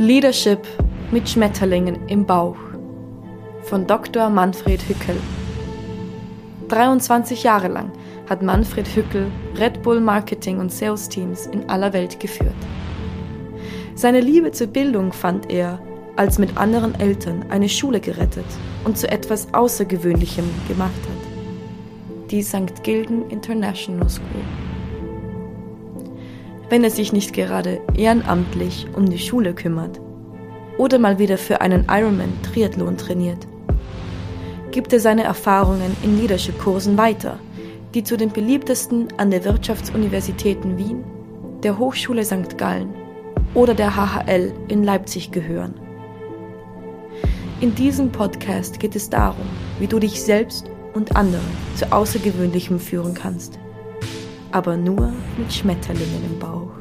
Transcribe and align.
Leadership 0.00 0.66
mit 1.10 1.28
Schmetterlingen 1.28 2.08
im 2.08 2.24
Bauch 2.24 2.56
von 3.64 3.86
Dr. 3.86 4.30
Manfred 4.30 4.80
Hückel. 4.88 5.16
23 6.68 7.42
Jahre 7.42 7.68
lang 7.68 7.92
hat 8.26 8.40
Manfred 8.40 8.88
Hückel 8.96 9.26
Red 9.58 9.82
Bull 9.82 10.00
Marketing 10.00 10.58
und 10.58 10.72
Sales 10.72 11.06
Teams 11.06 11.44
in 11.48 11.68
aller 11.68 11.92
Welt 11.92 12.18
geführt. 12.18 12.54
Seine 13.94 14.20
Liebe 14.20 14.52
zur 14.52 14.68
Bildung 14.68 15.12
fand 15.12 15.50
er, 15.50 15.78
als 16.16 16.38
mit 16.38 16.56
anderen 16.56 16.98
Eltern 16.98 17.44
eine 17.50 17.68
Schule 17.68 18.00
gerettet 18.00 18.46
und 18.84 18.96
zu 18.96 19.06
etwas 19.06 19.52
Außergewöhnlichem 19.52 20.46
gemacht 20.66 20.92
hat. 21.02 22.30
Die 22.30 22.42
St. 22.42 22.82
Gilden 22.84 23.28
International 23.28 24.08
School. 24.08 24.69
Wenn 26.70 26.84
er 26.84 26.90
sich 26.90 27.12
nicht 27.12 27.32
gerade 27.32 27.80
ehrenamtlich 27.94 28.86
um 28.94 29.10
die 29.10 29.18
Schule 29.18 29.54
kümmert 29.54 30.00
oder 30.78 31.00
mal 31.00 31.18
wieder 31.18 31.36
für 31.36 31.60
einen 31.60 31.86
Ironman 31.90 32.32
Triathlon 32.42 32.96
trainiert, 32.96 33.48
gibt 34.70 34.92
er 34.92 35.00
seine 35.00 35.24
Erfahrungen 35.24 35.96
in 36.04 36.16
Leadership-Kursen 36.16 36.96
weiter, 36.96 37.40
die 37.92 38.04
zu 38.04 38.16
den 38.16 38.30
beliebtesten 38.30 39.08
an 39.16 39.32
der 39.32 39.44
Wirtschaftsuniversitäten 39.44 40.78
Wien, 40.78 41.02
der 41.64 41.76
Hochschule 41.76 42.24
St. 42.24 42.56
Gallen 42.56 42.94
oder 43.54 43.74
der 43.74 43.96
HHL 43.96 44.52
in 44.68 44.84
Leipzig 44.84 45.32
gehören. 45.32 45.74
In 47.60 47.74
diesem 47.74 48.12
Podcast 48.12 48.78
geht 48.78 48.94
es 48.94 49.10
darum, 49.10 49.46
wie 49.80 49.88
du 49.88 49.98
dich 49.98 50.22
selbst 50.22 50.70
und 50.94 51.16
andere 51.16 51.42
zu 51.74 51.90
Außergewöhnlichem 51.90 52.78
führen 52.78 53.14
kannst. 53.14 53.58
Aber 54.52 54.76
nur 54.76 55.12
mit 55.38 55.52
Schmetterlingen 55.52 56.24
im 56.24 56.38
Bauch. 56.40 56.72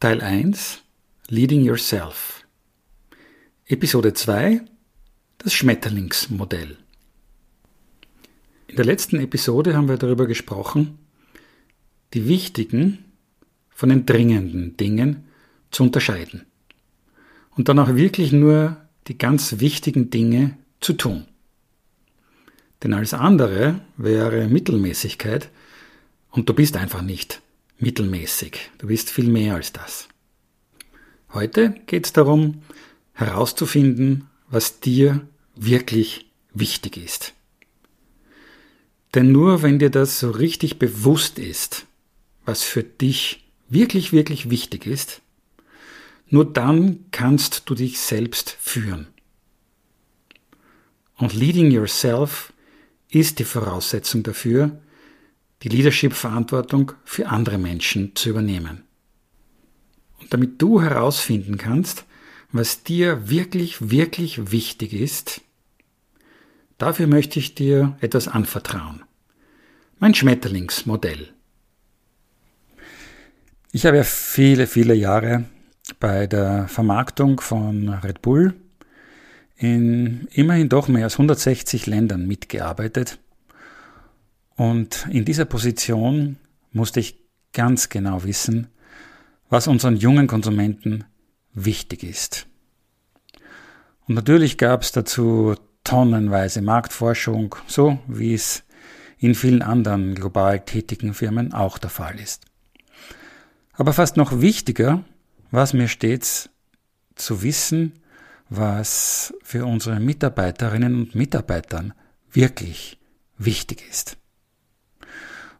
Teil 0.00 0.20
1 0.20 0.82
Leading 1.28 1.62
Yourself 1.62 2.44
Episode 3.66 4.14
2 4.14 4.62
Das 5.38 5.52
Schmetterlingsmodell 5.54 6.76
In 8.66 8.76
der 8.76 8.84
letzten 8.84 9.20
Episode 9.20 9.76
haben 9.76 9.88
wir 9.88 9.96
darüber 9.96 10.26
gesprochen, 10.26 10.98
die 12.14 12.26
wichtigen 12.26 13.04
von 13.68 13.90
den 13.90 14.06
dringenden 14.06 14.76
Dingen 14.76 15.28
zu 15.70 15.84
unterscheiden. 15.84 16.46
Und 17.50 17.68
dann 17.68 17.78
auch 17.78 17.94
wirklich 17.94 18.32
nur 18.32 18.76
die 19.06 19.18
ganz 19.18 19.60
wichtigen 19.60 20.10
Dinge 20.10 20.58
zu 20.80 20.94
tun. 20.94 21.27
Denn 22.82 22.94
alles 22.94 23.14
andere 23.14 23.80
wäre 23.96 24.48
Mittelmäßigkeit 24.48 25.48
und 26.30 26.48
du 26.48 26.54
bist 26.54 26.76
einfach 26.76 27.02
nicht 27.02 27.42
mittelmäßig. 27.78 28.70
Du 28.78 28.86
bist 28.86 29.10
viel 29.10 29.28
mehr 29.28 29.54
als 29.54 29.72
das. 29.72 30.08
Heute 31.32 31.74
geht 31.86 32.06
es 32.06 32.12
darum, 32.12 32.62
herauszufinden, 33.12 34.28
was 34.48 34.80
dir 34.80 35.26
wirklich 35.54 36.30
wichtig 36.54 36.96
ist. 36.96 37.34
Denn 39.14 39.32
nur 39.32 39.62
wenn 39.62 39.78
dir 39.78 39.90
das 39.90 40.20
so 40.20 40.30
richtig 40.30 40.78
bewusst 40.78 41.38
ist, 41.38 41.86
was 42.44 42.62
für 42.62 42.82
dich 42.82 43.44
wirklich, 43.68 44.12
wirklich 44.12 44.50
wichtig 44.50 44.86
ist, 44.86 45.20
nur 46.30 46.44
dann 46.44 47.06
kannst 47.10 47.68
du 47.68 47.74
dich 47.74 47.98
selbst 47.98 48.56
führen. 48.60 49.08
Und 51.16 51.34
Leading 51.34 51.70
Yourself 51.70 52.52
ist 53.10 53.38
die 53.38 53.44
Voraussetzung 53.44 54.22
dafür, 54.22 54.80
die 55.62 55.68
Leadership-Verantwortung 55.68 56.92
für 57.04 57.28
andere 57.28 57.58
Menschen 57.58 58.14
zu 58.14 58.30
übernehmen. 58.30 58.84
Und 60.20 60.32
damit 60.32 60.60
du 60.60 60.80
herausfinden 60.80 61.58
kannst, 61.58 62.04
was 62.52 62.82
dir 62.82 63.28
wirklich, 63.28 63.90
wirklich 63.90 64.52
wichtig 64.52 64.92
ist, 64.92 65.40
dafür 66.78 67.06
möchte 67.06 67.38
ich 67.38 67.54
dir 67.54 67.96
etwas 68.00 68.28
anvertrauen. 68.28 69.02
Mein 69.98 70.14
Schmetterlingsmodell. 70.14 71.32
Ich 73.72 73.84
habe 73.84 73.98
ja 73.98 74.04
viele, 74.04 74.66
viele 74.66 74.94
Jahre 74.94 75.44
bei 76.00 76.26
der 76.26 76.68
Vermarktung 76.68 77.40
von 77.40 77.88
Red 77.88 78.22
Bull 78.22 78.54
in 79.58 80.28
immerhin 80.30 80.68
doch 80.68 80.88
mehr 80.88 81.04
als 81.04 81.14
160 81.14 81.86
Ländern 81.86 82.26
mitgearbeitet. 82.26 83.18
Und 84.56 85.06
in 85.10 85.24
dieser 85.24 85.44
Position 85.44 86.36
musste 86.72 87.00
ich 87.00 87.18
ganz 87.52 87.88
genau 87.88 88.24
wissen, 88.24 88.68
was 89.50 89.66
unseren 89.66 89.96
jungen 89.96 90.26
Konsumenten 90.26 91.04
wichtig 91.54 92.04
ist. 92.04 92.46
Und 94.06 94.14
natürlich 94.14 94.58
gab 94.58 94.82
es 94.82 94.92
dazu 94.92 95.54
tonnenweise 95.84 96.62
Marktforschung, 96.62 97.56
so 97.66 97.98
wie 98.06 98.34
es 98.34 98.62
in 99.18 99.34
vielen 99.34 99.62
anderen 99.62 100.14
global 100.14 100.60
tätigen 100.60 101.14
Firmen 101.14 101.52
auch 101.52 101.78
der 101.78 101.90
Fall 101.90 102.20
ist. 102.20 102.44
Aber 103.72 103.92
fast 103.92 104.16
noch 104.16 104.40
wichtiger 104.40 105.04
war 105.50 105.64
es 105.64 105.72
mir 105.72 105.88
stets 105.88 106.50
zu 107.14 107.42
wissen, 107.42 107.92
was 108.48 109.34
für 109.42 109.66
unsere 109.66 110.00
Mitarbeiterinnen 110.00 110.94
und 110.94 111.14
Mitarbeitern 111.14 111.92
wirklich 112.30 112.98
wichtig 113.36 113.84
ist. 113.90 114.16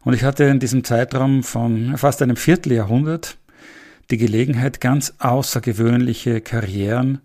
Und 0.01 0.13
ich 0.13 0.23
hatte 0.23 0.45
in 0.45 0.59
diesem 0.59 0.83
Zeitraum 0.83 1.43
von 1.43 1.97
fast 1.97 2.21
einem 2.21 2.35
Vierteljahrhundert 2.35 3.37
die 4.09 4.17
Gelegenheit, 4.17 4.81
ganz 4.81 5.13
außergewöhnliche 5.19 6.41
Karrieren 6.41 7.19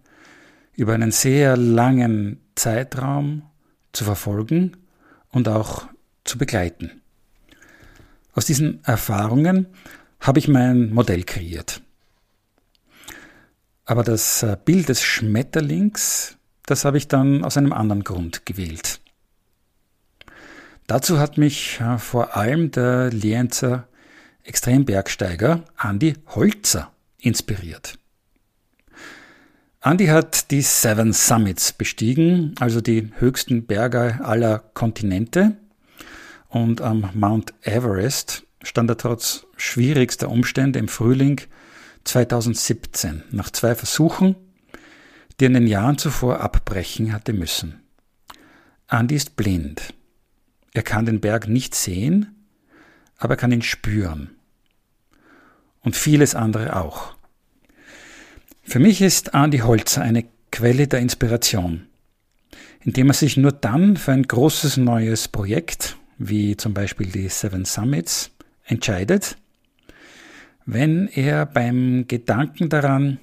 über 0.74 0.92
einen 0.92 1.12
sehr 1.12 1.56
langen 1.56 2.40
Zeitraum 2.56 3.42
zu 3.92 4.04
verfolgen 4.04 4.76
und 5.30 5.48
auch 5.48 5.88
zu 6.24 6.36
begleiten. 6.36 7.02
Aus 8.34 8.46
diesen 8.46 8.82
Erfahrungen 8.84 9.66
habe 10.20 10.40
ich 10.40 10.48
mein 10.48 10.92
Modell 10.92 11.22
kreiert. 11.22 11.83
Aber 13.84 14.02
das 14.02 14.42
äh, 14.42 14.56
Bild 14.64 14.88
des 14.88 15.02
Schmetterlings, 15.02 16.36
das 16.66 16.84
habe 16.84 16.96
ich 16.96 17.08
dann 17.08 17.44
aus 17.44 17.56
einem 17.56 17.72
anderen 17.72 18.04
Grund 18.04 18.46
gewählt. 18.46 19.00
Dazu 20.86 21.18
hat 21.18 21.38
mich 21.38 21.80
äh, 21.80 21.98
vor 21.98 22.36
allem 22.36 22.70
der 22.70 23.10
Lienzer 23.10 23.88
Extrembergsteiger 24.42 25.64
Andy 25.82 26.14
Holzer 26.34 26.92
inspiriert. 27.18 27.98
Andy 29.82 30.06
hat 30.06 30.50
die 30.50 30.62
Seven 30.62 31.12
Summits 31.12 31.72
bestiegen, 31.72 32.54
also 32.58 32.80
die 32.80 33.10
höchsten 33.18 33.66
Berge 33.66 34.20
aller 34.22 34.58
Kontinente. 34.72 35.56
Und 36.48 36.80
am 36.80 37.10
Mount 37.14 37.52
Everest 37.62 38.44
stand 38.62 38.90
er 38.90 38.96
trotz 38.96 39.46
schwierigster 39.56 40.30
Umstände 40.30 40.78
im 40.78 40.88
Frühling 40.88 41.40
2017 42.04 43.24
nach 43.30 43.50
zwei 43.50 43.74
Versuchen, 43.74 44.36
die 45.38 45.44
er 45.44 45.48
in 45.48 45.54
den 45.54 45.66
Jahren 45.66 45.98
zuvor 45.98 46.40
abbrechen 46.40 47.12
hatte 47.12 47.32
müssen. 47.32 47.80
Andy 48.88 49.14
ist 49.16 49.36
blind. 49.36 49.94
Er 50.72 50.82
kann 50.82 51.06
den 51.06 51.20
Berg 51.20 51.48
nicht 51.48 51.74
sehen, 51.74 52.34
aber 53.16 53.34
er 53.34 53.38
kann 53.38 53.52
ihn 53.52 53.62
spüren. 53.62 54.30
Und 55.80 55.96
vieles 55.96 56.34
andere 56.34 56.76
auch. 56.76 57.14
Für 58.62 58.78
mich 58.78 59.02
ist 59.02 59.34
Andy 59.34 59.58
Holzer 59.58 60.02
eine 60.02 60.24
Quelle 60.50 60.86
der 60.86 61.00
Inspiration, 61.00 61.86
indem 62.80 63.08
er 63.08 63.14
sich 63.14 63.36
nur 63.36 63.52
dann 63.52 63.96
für 63.96 64.12
ein 64.12 64.22
großes 64.22 64.76
neues 64.76 65.28
Projekt, 65.28 65.96
wie 66.16 66.56
zum 66.56 66.74
Beispiel 66.74 67.08
die 67.08 67.28
Seven 67.28 67.64
Summits, 67.64 68.30
entscheidet, 68.64 69.36
wenn 70.66 71.08
er 71.08 71.46
beim 71.46 72.06
Gedanken 72.08 72.68
daran 72.68 73.18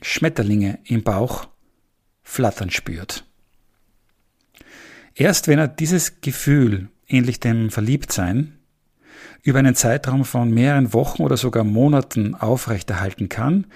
Schmetterlinge 0.00 0.78
im 0.84 1.02
Bauch 1.02 1.48
flattern 2.22 2.70
spürt. 2.70 3.24
Erst 5.14 5.48
wenn 5.48 5.58
er 5.58 5.68
dieses 5.68 6.20
Gefühl, 6.20 6.88
ähnlich 7.08 7.40
dem 7.40 7.70
Verliebtsein, 7.70 8.58
über 9.42 9.58
einen 9.58 9.74
Zeitraum 9.74 10.24
von 10.24 10.50
mehreren 10.50 10.92
Wochen 10.92 11.22
oder 11.22 11.36
sogar 11.36 11.64
Monaten 11.64 12.34
aufrechterhalten 12.34 13.28
kann, 13.28 13.66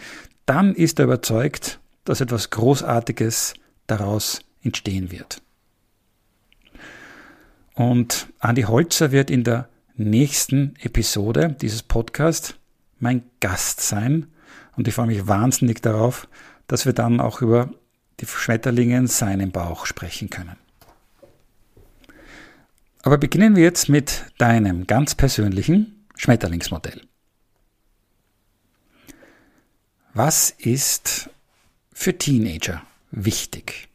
dann 0.46 0.74
ist 0.74 0.98
er 0.98 1.06
überzeugt, 1.06 1.80
dass 2.04 2.20
etwas 2.20 2.50
Großartiges 2.50 3.54
daraus 3.86 4.40
entstehen 4.62 5.10
wird. 5.10 5.40
Und 7.74 8.28
Andi 8.38 8.62
Holzer 8.62 9.12
wird 9.12 9.30
in 9.30 9.44
der 9.44 9.68
nächsten 9.96 10.74
Episode 10.82 11.56
dieses 11.60 11.82
Podcasts 11.82 12.54
mein 13.02 13.24
Gast 13.40 13.80
sein. 13.80 14.28
Und 14.76 14.88
ich 14.88 14.94
freue 14.94 15.08
mich 15.08 15.26
wahnsinnig 15.26 15.82
darauf, 15.82 16.28
dass 16.66 16.86
wir 16.86 16.92
dann 16.92 17.20
auch 17.20 17.42
über 17.42 17.70
die 18.20 18.26
Schmetterlinge 18.26 18.96
in 18.96 19.06
seinem 19.06 19.50
Bauch 19.50 19.86
sprechen 19.86 20.30
können. 20.30 20.56
Aber 23.02 23.18
beginnen 23.18 23.56
wir 23.56 23.64
jetzt 23.64 23.88
mit 23.88 24.24
deinem 24.38 24.86
ganz 24.86 25.16
persönlichen 25.16 26.06
Schmetterlingsmodell. 26.16 27.02
Was 30.14 30.50
ist 30.50 31.30
für 31.92 32.16
Teenager 32.16 32.82
wichtig? 33.10 33.88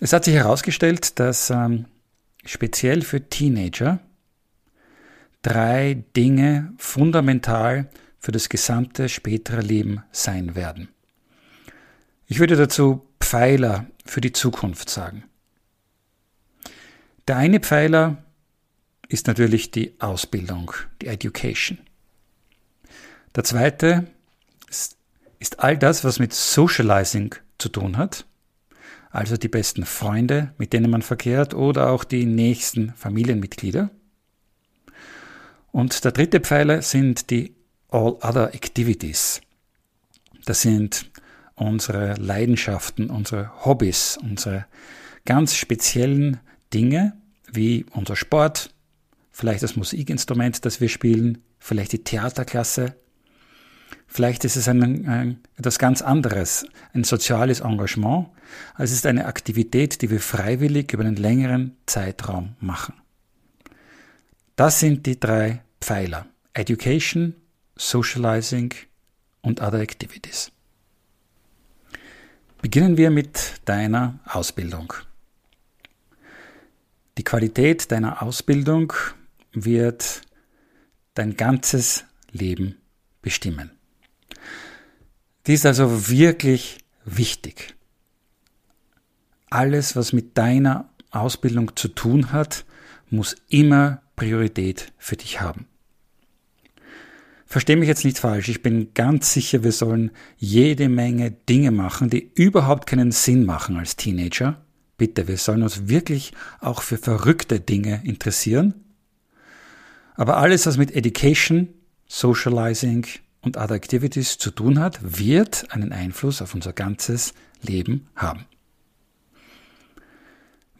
Es 0.00 0.12
hat 0.12 0.24
sich 0.24 0.34
herausgestellt, 0.34 1.20
dass 1.20 1.50
ähm, 1.50 1.84
speziell 2.44 3.02
für 3.02 3.28
Teenager 3.28 4.00
drei 5.42 6.04
Dinge 6.16 6.72
fundamental 6.78 7.90
für 8.18 8.32
das 8.32 8.48
gesamte 8.48 9.08
spätere 9.08 9.60
Leben 9.60 10.02
sein 10.12 10.54
werden. 10.54 10.88
Ich 12.26 12.38
würde 12.38 12.56
dazu 12.56 13.06
Pfeiler 13.20 13.86
für 14.04 14.20
die 14.20 14.32
Zukunft 14.32 14.88
sagen. 14.88 15.24
Der 17.28 17.36
eine 17.36 17.60
Pfeiler 17.60 18.24
ist 19.08 19.26
natürlich 19.26 19.70
die 19.70 20.00
Ausbildung, 20.00 20.72
die 21.00 21.06
Education. 21.06 21.78
Der 23.34 23.44
zweite 23.44 24.06
ist, 24.68 24.96
ist 25.38 25.60
all 25.60 25.76
das, 25.76 26.04
was 26.04 26.18
mit 26.18 26.32
Socializing 26.32 27.34
zu 27.58 27.68
tun 27.68 27.96
hat, 27.96 28.26
also 29.10 29.36
die 29.36 29.48
besten 29.48 29.84
Freunde, 29.84 30.54
mit 30.58 30.72
denen 30.72 30.90
man 30.90 31.02
verkehrt 31.02 31.54
oder 31.54 31.90
auch 31.90 32.04
die 32.04 32.24
nächsten 32.24 32.94
Familienmitglieder. 32.94 33.90
Und 35.72 36.04
der 36.04 36.12
dritte 36.12 36.40
Pfeiler 36.40 36.82
sind 36.82 37.30
die 37.30 37.54
All 37.88 38.16
Other 38.20 38.54
Activities. 38.54 39.40
Das 40.44 40.62
sind 40.62 41.10
unsere 41.54 42.14
Leidenschaften, 42.14 43.10
unsere 43.10 43.64
Hobbys, 43.64 44.18
unsere 44.22 44.66
ganz 45.24 45.54
speziellen 45.54 46.40
Dinge, 46.72 47.14
wie 47.50 47.86
unser 47.92 48.16
Sport, 48.16 48.74
vielleicht 49.30 49.62
das 49.62 49.76
Musikinstrument, 49.76 50.64
das 50.64 50.80
wir 50.80 50.88
spielen, 50.88 51.38
vielleicht 51.58 51.92
die 51.92 52.04
Theaterklasse, 52.04 52.94
vielleicht 54.06 54.44
ist 54.44 54.56
es 54.56 54.68
ein, 54.68 55.06
ein, 55.06 55.40
etwas 55.56 55.78
ganz 55.78 56.02
anderes, 56.02 56.66
ein 56.92 57.04
soziales 57.04 57.60
Engagement, 57.60 58.28
es 58.78 58.92
ist 58.92 59.06
eine 59.06 59.26
Aktivität, 59.26 60.02
die 60.02 60.10
wir 60.10 60.20
freiwillig 60.20 60.92
über 60.92 61.04
einen 61.04 61.16
längeren 61.16 61.76
Zeitraum 61.86 62.56
machen. 62.60 62.94
Das 64.56 64.80
sind 64.80 65.06
die 65.06 65.18
drei 65.18 65.62
Pfeiler. 65.80 66.26
Education, 66.54 67.34
Socializing 67.76 68.74
und 69.40 69.62
Other 69.62 69.80
Activities. 69.80 70.52
Beginnen 72.60 72.96
wir 72.96 73.10
mit 73.10 73.60
deiner 73.64 74.20
Ausbildung. 74.26 74.92
Die 77.18 77.24
Qualität 77.24 77.90
deiner 77.90 78.22
Ausbildung 78.22 78.92
wird 79.52 80.22
dein 81.14 81.36
ganzes 81.36 82.04
Leben 82.30 82.76
bestimmen. 83.20 83.70
Die 85.46 85.54
ist 85.54 85.66
also 85.66 86.08
wirklich 86.08 86.78
wichtig. 87.04 87.74
Alles, 89.50 89.96
was 89.96 90.12
mit 90.12 90.38
deiner 90.38 90.88
Ausbildung 91.10 91.74
zu 91.76 91.88
tun 91.88 92.32
hat, 92.32 92.64
muss 93.10 93.36
immer 93.48 94.01
Priorität 94.16 94.92
für 94.98 95.16
dich 95.16 95.40
haben. 95.40 95.66
Versteh 97.46 97.76
mich 97.76 97.88
jetzt 97.88 98.06
nicht 98.06 98.18
falsch, 98.18 98.48
ich 98.48 98.62
bin 98.62 98.94
ganz 98.94 99.34
sicher, 99.34 99.62
wir 99.62 99.72
sollen 99.72 100.10
jede 100.38 100.88
Menge 100.88 101.32
Dinge 101.32 101.70
machen, 101.70 102.08
die 102.08 102.32
überhaupt 102.34 102.86
keinen 102.86 103.12
Sinn 103.12 103.44
machen 103.44 103.76
als 103.76 103.96
Teenager. 103.96 104.64
Bitte, 104.96 105.28
wir 105.28 105.36
sollen 105.36 105.62
uns 105.62 105.88
wirklich 105.88 106.32
auch 106.60 106.80
für 106.80 106.96
verrückte 106.96 107.60
Dinge 107.60 108.00
interessieren. 108.04 108.72
Aber 110.14 110.38
alles, 110.38 110.64
was 110.66 110.78
mit 110.78 110.96
Education, 110.96 111.68
Socializing 112.06 113.06
und 113.42 113.58
Other 113.58 113.74
Activities 113.74 114.38
zu 114.38 114.50
tun 114.50 114.78
hat, 114.78 115.00
wird 115.02 115.72
einen 115.74 115.92
Einfluss 115.92 116.40
auf 116.40 116.54
unser 116.54 116.72
ganzes 116.72 117.34
Leben 117.60 118.06
haben. 118.16 118.46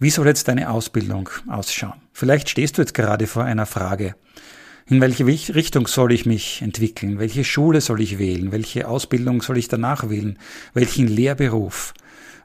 Wie 0.02 0.10
soll 0.10 0.26
jetzt 0.26 0.48
deine 0.48 0.68
Ausbildung 0.68 1.30
ausschauen? 1.46 2.02
Vielleicht 2.12 2.48
stehst 2.48 2.76
du 2.76 2.82
jetzt 2.82 2.92
gerade 2.92 3.28
vor 3.28 3.44
einer 3.44 3.66
Frage. 3.66 4.16
In 4.86 5.00
welche 5.00 5.24
Richtung 5.24 5.86
soll 5.86 6.10
ich 6.10 6.26
mich 6.26 6.60
entwickeln? 6.60 7.20
Welche 7.20 7.44
Schule 7.44 7.80
soll 7.80 8.00
ich 8.00 8.18
wählen? 8.18 8.50
Welche 8.50 8.88
Ausbildung 8.88 9.42
soll 9.42 9.58
ich 9.58 9.68
danach 9.68 10.10
wählen? 10.10 10.40
Welchen 10.74 11.06
Lehrberuf? 11.06 11.94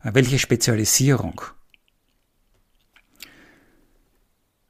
Welche 0.04 0.38
Spezialisierung? 0.38 1.42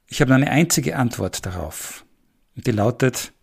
Ich 0.06 0.22
habe 0.22 0.34
eine 0.34 0.50
einzige 0.50 0.96
Antwort 0.96 1.44
darauf. 1.44 2.06
Die 2.54 2.70
lautet, 2.70 3.34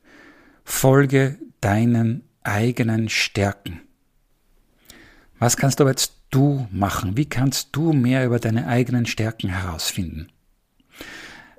folge 0.63 1.37
deinen 1.61 2.27
eigenen 2.41 3.09
Stärken. 3.09 3.81
Was 5.37 5.55
kannst 5.55 5.79
du 5.79 5.87
jetzt 5.87 6.14
du 6.29 6.67
machen? 6.71 7.17
Wie 7.17 7.27
kannst 7.27 7.69
du 7.75 7.93
mehr 7.93 8.25
über 8.25 8.39
deine 8.39 8.67
eigenen 8.67 9.05
Stärken 9.05 9.49
herausfinden? 9.49 10.29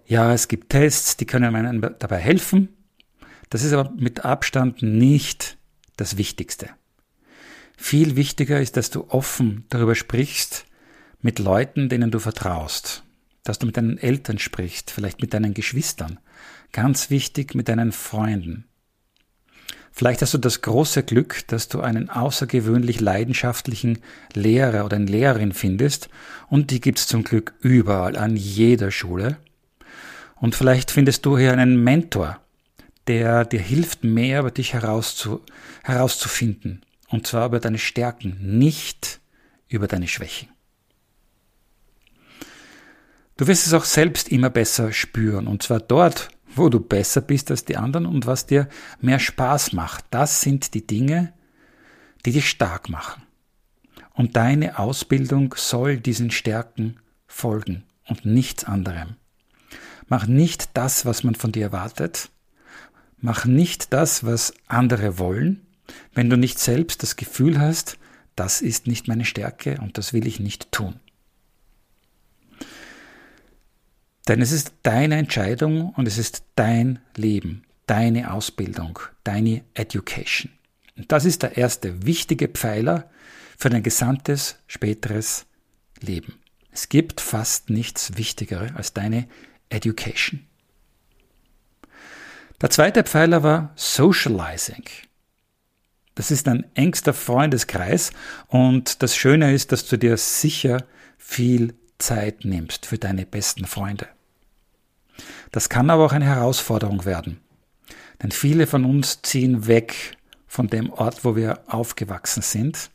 Ja, 0.07 0.33
es 0.33 0.49
gibt 0.49 0.71
Tests, 0.71 1.17
die 1.17 1.27
können 1.27 1.57
einem 1.57 1.81
dabei 1.99 2.19
helfen. 2.19 2.69
Das 3.51 3.63
ist 3.63 3.73
aber 3.73 3.91
mit 3.91 4.25
Abstand 4.25 4.83
nicht 4.83 5.59
das 5.97 6.17
Wichtigste. 6.17 6.71
Viel 7.77 8.17
wichtiger 8.17 8.61
ist, 8.61 8.77
dass 8.77 8.91
du 8.91 9.09
offen 9.09 9.65
darüber 9.69 9.95
sprichst 9.95 10.67
mit 11.21 11.39
Leuten, 11.39 11.89
denen 11.89 12.11
du 12.11 12.19
vertraust. 12.19 13.03
Dass 13.43 13.59
du 13.59 13.67
mit 13.67 13.77
deinen 13.77 13.99
Eltern 13.99 14.39
sprichst, 14.39 14.91
vielleicht 14.91 15.21
mit 15.21 15.35
deinen 15.35 15.55
Geschwistern. 15.55 16.19
Ganz 16.73 17.11
wichtig 17.11 17.55
mit 17.55 17.69
deinen 17.69 17.93
Freunden. 17.93 18.66
Vielleicht 19.97 20.21
hast 20.21 20.35
du 20.35 20.39
das 20.39 20.61
große 20.61 21.05
Glück, 21.05 21.47
dass 21.47 21.69
du 21.69 21.81
einen 21.81 22.11
außergewöhnlich 22.11 23.01
leidenschaftlichen 23.01 24.01
Lehrer 24.35 24.85
oder 24.85 24.97
eine 24.97 25.07
Lehrerin 25.07 25.53
findest 25.53 26.11
und 26.51 26.71
die 26.71 26.83
gibt's 26.83 27.07
zum 27.07 27.25
Glück 27.25 27.55
überall 27.61 28.15
an 28.19 28.37
jeder 28.37 28.91
Schule. 28.91 29.39
Und 30.35 30.55
vielleicht 30.55 30.91
findest 30.91 31.25
du 31.25 31.39
hier 31.39 31.51
einen 31.53 31.83
Mentor, 31.83 32.39
der 33.07 33.47
dir 33.47 33.61
hilft, 33.61 34.05
mehr 34.05 34.41
über 34.41 34.51
dich 34.51 34.75
herauszu, 34.75 35.41
herauszufinden. 35.83 36.83
Und 37.09 37.27
zwar 37.27 37.47
über 37.47 37.59
deine 37.59 37.79
Stärken, 37.79 38.37
nicht 38.59 39.21
über 39.67 39.87
deine 39.87 40.09
Schwächen. 40.09 40.51
Du 43.39 43.47
wirst 43.47 43.67
es 43.67 43.73
auch 43.73 43.87
selbst 43.87 44.29
immer 44.29 44.51
besser 44.51 44.93
spüren. 44.93 45.47
Und 45.47 45.63
zwar 45.63 45.81
dort, 45.81 46.29
wo 46.57 46.69
du 46.69 46.81
besser 46.81 47.21
bist 47.21 47.51
als 47.51 47.65
die 47.65 47.77
anderen 47.77 48.07
und 48.07 48.27
was 48.27 48.47
dir 48.47 48.69
mehr 49.01 49.19
Spaß 49.19 49.73
macht. 49.73 50.05
Das 50.11 50.41
sind 50.41 50.75
die 50.75 50.87
Dinge, 50.87 51.33
die 52.25 52.33
dich 52.33 52.49
stark 52.49 52.89
machen. 52.89 53.23
Und 54.15 54.37
deine 54.37 54.79
Ausbildung 54.79 55.55
soll 55.57 55.99
diesen 55.99 56.31
Stärken 56.31 56.97
folgen 57.27 57.85
und 58.07 58.25
nichts 58.25 58.65
anderem. 58.65 59.17
Mach 60.09 60.27
nicht 60.27 60.71
das, 60.75 61.05
was 61.05 61.25
man 61.25 61.35
von 61.35 61.53
dir 61.53 61.65
erwartet. 61.65 62.31
Mach 63.19 63.45
nicht 63.45 63.93
das, 63.93 64.25
was 64.25 64.55
andere 64.69 65.19
wollen, 65.19 65.67
wenn 66.15 66.31
du 66.31 66.37
nicht 66.37 66.59
selbst 66.59 67.03
das 67.03 67.17
Gefühl 67.17 67.61
hast, 67.61 67.99
das 68.35 68.61
ist 68.61 68.87
nicht 68.87 69.09
meine 69.09 69.25
Stärke 69.25 69.79
und 69.81 69.99
das 69.99 70.13
will 70.13 70.27
ich 70.27 70.41
nicht 70.41 70.71
tun. 70.73 71.01
Denn 74.29 74.43
es 74.43 74.51
ist 74.51 74.73
deine 74.83 75.17
Entscheidung 75.17 75.91
und 75.91 76.09
es 76.09 76.19
ist 76.19 76.45
dein 76.57 76.99
Leben, 77.15 77.65
deine 77.87 78.33
Ausbildung, 78.33 78.99
deine 79.23 79.63
Education. 79.75 80.51
Und 80.97 81.13
das 81.13 81.25
ist 81.25 81.43
der 81.43 81.57
erste 81.57 82.07
wichtige 82.07 82.49
Pfeiler 82.49 83.09
für 83.57 83.71
dein 83.71 83.83
gesamtes 83.83 84.57
späteres 84.67 85.47
Leben. 86.01 86.35
Es 86.73 86.89
gibt 86.89 87.21
fast 87.21 87.71
nichts 87.71 88.17
Wichtigeres 88.17 88.75
als 88.75 88.93
deine 88.93 89.29
Education. 89.71 90.47
Der 92.61 92.71
zweite 92.71 93.05
Pfeiler 93.05 93.43
war 93.43 93.73
Socializing. 93.77 94.85
Das 96.15 96.31
ist 96.31 96.49
ein 96.49 96.65
engster 96.75 97.13
Freundeskreis 97.13 98.11
und 98.49 99.03
das 99.03 99.15
Schöne 99.15 99.53
ist, 99.53 99.73
dass 99.73 99.87
du 99.87 99.99
dir 99.99 100.17
sicher 100.17 100.85
viel 101.19 101.75
Zeit 101.99 102.45
nimmst 102.45 102.87
für 102.87 102.99
deine 102.99 103.27
besten 103.27 103.67
Freunde. 103.67 104.09
Das 105.53 105.69
kann 105.69 105.91
aber 105.91 106.05
auch 106.05 106.13
eine 106.13 106.27
Herausforderung 106.27 107.05
werden. 107.05 107.41
Denn 108.23 108.31
viele 108.31 108.67
von 108.67 108.85
uns 108.85 109.23
ziehen 109.23 109.67
weg 109.67 110.17
von 110.47 110.69
dem 110.69 110.91
Ort, 110.93 111.25
wo 111.25 111.37
wir 111.37 111.61
aufgewachsen 111.67 112.43
sind 112.43 112.91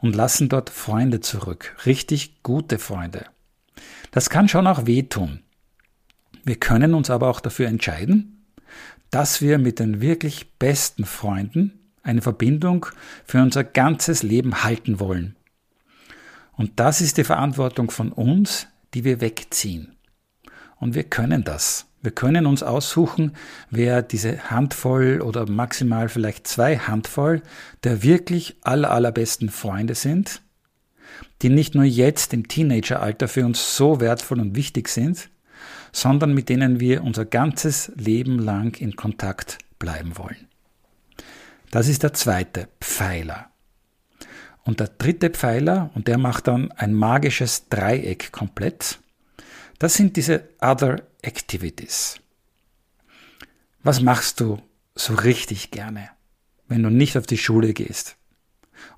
und 0.00 0.14
lassen 0.14 0.48
dort 0.48 0.70
Freunde 0.70 1.20
zurück. 1.20 1.76
Richtig 1.86 2.42
gute 2.42 2.78
Freunde. 2.78 3.26
Das 4.10 4.30
kann 4.30 4.48
schon 4.48 4.66
auch 4.66 4.86
wehtun. 4.86 5.42
Wir 6.44 6.56
können 6.56 6.94
uns 6.94 7.10
aber 7.10 7.28
auch 7.28 7.40
dafür 7.40 7.68
entscheiden, 7.68 8.44
dass 9.10 9.40
wir 9.40 9.58
mit 9.58 9.78
den 9.78 10.00
wirklich 10.00 10.58
besten 10.58 11.04
Freunden 11.04 11.78
eine 12.02 12.22
Verbindung 12.22 12.86
für 13.24 13.42
unser 13.42 13.64
ganzes 13.64 14.22
Leben 14.22 14.62
halten 14.62 15.00
wollen. 15.00 15.36
Und 16.52 16.78
das 16.80 17.00
ist 17.00 17.18
die 17.18 17.24
Verantwortung 17.24 17.90
von 17.90 18.12
uns, 18.12 18.66
die 18.94 19.04
wir 19.04 19.20
wegziehen. 19.20 19.96
Und 20.80 20.94
wir 20.94 21.04
können 21.04 21.44
das. 21.44 21.86
Wir 22.02 22.10
können 22.10 22.46
uns 22.46 22.62
aussuchen, 22.62 23.32
wer 23.70 24.00
diese 24.00 24.50
Handvoll 24.50 25.20
oder 25.20 25.48
maximal 25.48 26.08
vielleicht 26.08 26.46
zwei 26.46 26.78
Handvoll 26.78 27.42
der 27.84 28.02
wirklich 28.02 28.56
aller, 28.62 28.90
allerbesten 28.90 29.50
Freunde 29.50 29.94
sind, 29.94 30.40
die 31.42 31.50
nicht 31.50 31.74
nur 31.74 31.84
jetzt 31.84 32.32
im 32.32 32.48
Teenageralter 32.48 33.28
für 33.28 33.44
uns 33.44 33.76
so 33.76 34.00
wertvoll 34.00 34.40
und 34.40 34.56
wichtig 34.56 34.88
sind, 34.88 35.28
sondern 35.92 36.32
mit 36.32 36.48
denen 36.48 36.80
wir 36.80 37.04
unser 37.04 37.26
ganzes 37.26 37.92
Leben 37.96 38.38
lang 38.38 38.80
in 38.80 38.96
Kontakt 38.96 39.58
bleiben 39.78 40.16
wollen. 40.16 40.48
Das 41.70 41.86
ist 41.86 42.02
der 42.02 42.14
zweite 42.14 42.68
Pfeiler. 42.80 43.50
Und 44.64 44.80
der 44.80 44.88
dritte 44.88 45.30
Pfeiler, 45.30 45.90
und 45.94 46.08
der 46.08 46.16
macht 46.16 46.48
dann 46.48 46.72
ein 46.72 46.94
magisches 46.94 47.68
Dreieck 47.68 48.32
komplett, 48.32 48.99
das 49.80 49.94
sind 49.94 50.16
diese 50.16 50.44
Other 50.60 51.02
Activities. 51.22 52.20
Was 53.82 54.02
machst 54.02 54.40
du 54.40 54.60
so 54.94 55.14
richtig 55.14 55.70
gerne, 55.70 56.10
wenn 56.68 56.82
du 56.82 56.90
nicht 56.90 57.16
auf 57.16 57.26
die 57.26 57.38
Schule 57.38 57.72
gehst 57.72 58.16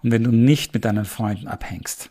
und 0.03 0.11
wenn 0.11 0.25
du 0.25 0.33
nicht 0.33 0.75
mit 0.75 0.85
deinen 0.85 1.05
Freunden 1.05 1.47
abhängst? 1.47 2.11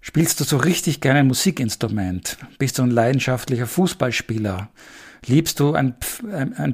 Spielst 0.00 0.38
du 0.38 0.44
so 0.44 0.58
richtig 0.58 1.00
gerne 1.00 1.18
ein 1.18 1.26
Musikinstrument? 1.26 2.38
Bist 2.56 2.78
du 2.78 2.84
ein 2.84 2.92
leidenschaftlicher 2.92 3.66
Fußballspieler? 3.66 4.70
Liebst 5.26 5.58
du 5.58 5.74
ein, 5.74 5.96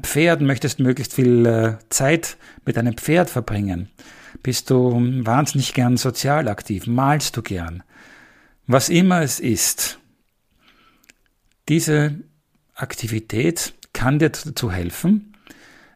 Pferd 0.03 0.41
und 0.41 0.47
möchtest 0.47 0.79
möglichst 0.79 1.15
viel 1.15 1.47
äh, 1.47 1.79
Zeit 1.89 2.37
mit 2.67 2.77
einem 2.77 2.99
Pferd 2.99 3.31
verbringen? 3.31 3.89
Bist 4.43 4.69
du 4.69 4.93
wahnsinnig 5.25 5.73
gern 5.73 5.97
sozial 5.97 6.49
aktiv? 6.49 6.87
Malst 6.87 7.35
du 7.39 7.43
gern? 7.43 7.83
Was 8.67 8.91
immer 8.91 9.23
es 9.23 9.41
ist, 9.41 9.99
diese 11.69 12.21
Aktivität 12.75 13.75
kann 13.93 14.19
dir 14.19 14.31
dazu 14.31 14.71
helfen, 14.71 15.37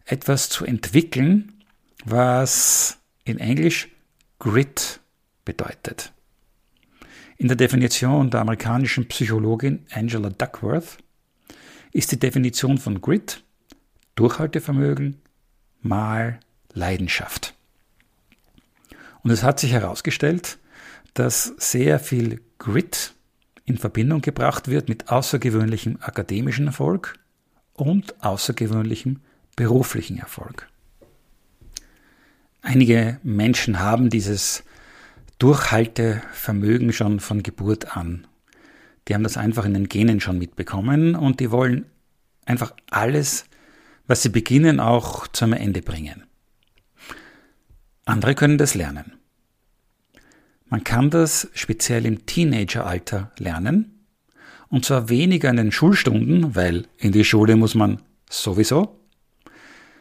etwas 0.04 0.48
zu 0.48 0.64
entwickeln, 0.64 1.64
was 2.04 2.98
in 3.24 3.38
Englisch 3.38 3.88
Grit 4.38 5.00
bedeutet. 5.44 6.12
In 7.36 7.48
der 7.48 7.56
Definition 7.56 8.30
der 8.30 8.40
amerikanischen 8.40 9.08
Psychologin 9.08 9.86
Angela 9.92 10.30
Duckworth 10.30 10.98
ist 11.92 12.12
die 12.12 12.18
Definition 12.18 12.78
von 12.78 13.00
Grit 13.00 13.42
Durchhaltevermögen 14.14 15.20
mal 15.80 16.40
Leidenschaft. 16.72 17.54
Und 19.22 19.30
es 19.30 19.42
hat 19.42 19.60
sich 19.60 19.72
herausgestellt, 19.72 20.58
dass 21.14 21.54
sehr 21.58 21.98
viel 21.98 22.40
Grit 22.58 23.14
in 23.68 23.78
Verbindung 23.78 24.22
gebracht 24.22 24.68
wird 24.68 24.88
mit 24.88 25.10
außergewöhnlichem 25.10 25.98
akademischen 26.00 26.66
Erfolg 26.66 27.18
und 27.74 28.22
außergewöhnlichem 28.24 29.20
beruflichen 29.56 30.18
Erfolg. 30.18 30.68
Einige 32.62 33.18
Menschen 33.22 33.78
haben 33.78 34.10
dieses 34.10 34.64
Durchhaltevermögen 35.38 36.92
schon 36.92 37.20
von 37.20 37.42
Geburt 37.42 37.96
an. 37.96 38.26
Die 39.06 39.14
haben 39.14 39.22
das 39.22 39.36
einfach 39.36 39.64
in 39.64 39.74
den 39.74 39.88
Genen 39.88 40.20
schon 40.20 40.38
mitbekommen 40.38 41.14
und 41.14 41.40
die 41.40 41.50
wollen 41.50 41.86
einfach 42.44 42.74
alles, 42.90 43.44
was 44.06 44.22
sie 44.22 44.30
beginnen, 44.30 44.80
auch 44.80 45.28
zum 45.28 45.52
Ende 45.52 45.82
bringen. 45.82 46.24
Andere 48.04 48.34
können 48.34 48.58
das 48.58 48.74
lernen. 48.74 49.17
Man 50.68 50.84
kann 50.84 51.10
das 51.10 51.48
speziell 51.54 52.04
im 52.04 52.26
Teenageralter 52.26 53.32
lernen. 53.38 54.04
Und 54.68 54.84
zwar 54.84 55.08
weniger 55.08 55.48
in 55.48 55.56
den 55.56 55.72
Schulstunden, 55.72 56.54
weil 56.54 56.86
in 56.98 57.12
die 57.12 57.24
Schule 57.24 57.56
muss 57.56 57.74
man 57.74 58.02
sowieso, 58.28 59.00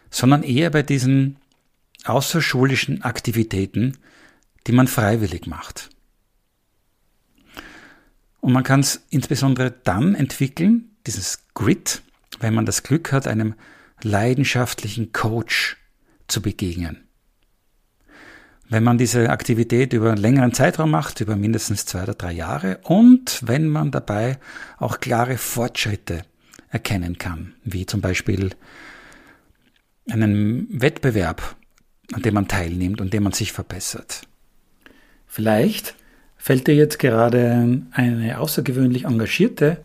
sondern 0.09 0.43
eher 0.43 0.69
bei 0.69 0.83
diesen 0.83 1.37
außerschulischen 2.03 3.01
Aktivitäten, 3.01 3.97
die 4.65 4.73
man 4.73 4.87
freiwillig 4.87 5.47
macht. 5.47 5.89
Und 8.41 8.51
man 8.51 8.63
kann 8.63 8.81
es 8.81 9.05
insbesondere 9.09 9.71
dann 9.71 10.15
entwickeln, 10.15 10.95
dieses 11.05 11.45
Grit, 11.53 12.01
wenn 12.39 12.53
man 12.53 12.65
das 12.65 12.83
Glück 12.83 13.11
hat, 13.13 13.27
einem 13.27 13.55
leidenschaftlichen 14.01 15.11
Coach 15.13 15.77
zu 16.27 16.41
begegnen. 16.41 17.06
Wenn 18.69 18.83
man 18.83 18.97
diese 18.97 19.29
Aktivität 19.29 19.93
über 19.93 20.11
einen 20.11 20.21
längeren 20.21 20.53
Zeitraum 20.53 20.91
macht, 20.91 21.21
über 21.21 21.35
mindestens 21.35 21.85
zwei 21.85 22.03
oder 22.03 22.15
drei 22.15 22.33
Jahre, 22.33 22.79
und 22.83 23.41
wenn 23.45 23.67
man 23.67 23.91
dabei 23.91 24.39
auch 24.77 24.99
klare 24.99 25.37
Fortschritte 25.37 26.23
erkennen 26.69 27.17
kann, 27.17 27.53
wie 27.63 27.85
zum 27.85 28.01
Beispiel 28.01 28.49
einen 30.09 30.67
Wettbewerb, 30.69 31.55
an 32.13 32.21
dem 32.21 32.33
man 32.33 32.47
teilnimmt 32.47 32.99
und 32.99 33.13
dem 33.13 33.23
man 33.23 33.33
sich 33.33 33.53
verbessert. 33.53 34.21
Vielleicht 35.27 35.95
fällt 36.37 36.67
dir 36.67 36.75
jetzt 36.75 36.99
gerade 36.99 37.83
eine 37.91 38.39
außergewöhnlich 38.39 39.05
engagierte 39.05 39.83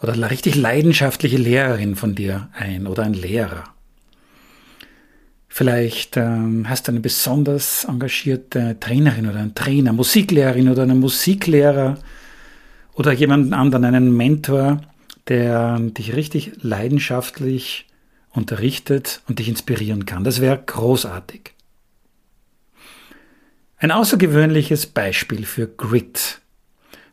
oder 0.00 0.30
richtig 0.30 0.56
leidenschaftliche 0.56 1.36
Lehrerin 1.36 1.96
von 1.96 2.14
dir 2.14 2.48
ein 2.54 2.86
oder 2.86 3.04
ein 3.04 3.14
Lehrer. 3.14 3.71
Vielleicht 5.54 6.16
ähm, 6.16 6.66
hast 6.66 6.88
du 6.88 6.92
eine 6.92 7.00
besonders 7.00 7.84
engagierte 7.84 8.78
Trainerin 8.80 9.28
oder 9.28 9.40
einen 9.40 9.54
Trainer, 9.54 9.92
Musiklehrerin 9.92 10.70
oder 10.70 10.84
einen 10.84 10.98
Musiklehrer 10.98 11.98
oder 12.94 13.12
jemanden 13.12 13.52
anderen, 13.52 13.84
einen 13.84 14.16
Mentor, 14.16 14.80
der 15.28 15.78
dich 15.78 16.16
richtig 16.16 16.52
leidenschaftlich 16.62 17.86
unterrichtet 18.30 19.20
und 19.28 19.40
dich 19.40 19.50
inspirieren 19.50 20.06
kann. 20.06 20.24
Das 20.24 20.40
wäre 20.40 20.58
großartig. 20.64 21.52
Ein 23.76 23.90
außergewöhnliches 23.90 24.86
Beispiel 24.86 25.44
für 25.44 25.66
Grit 25.66 26.40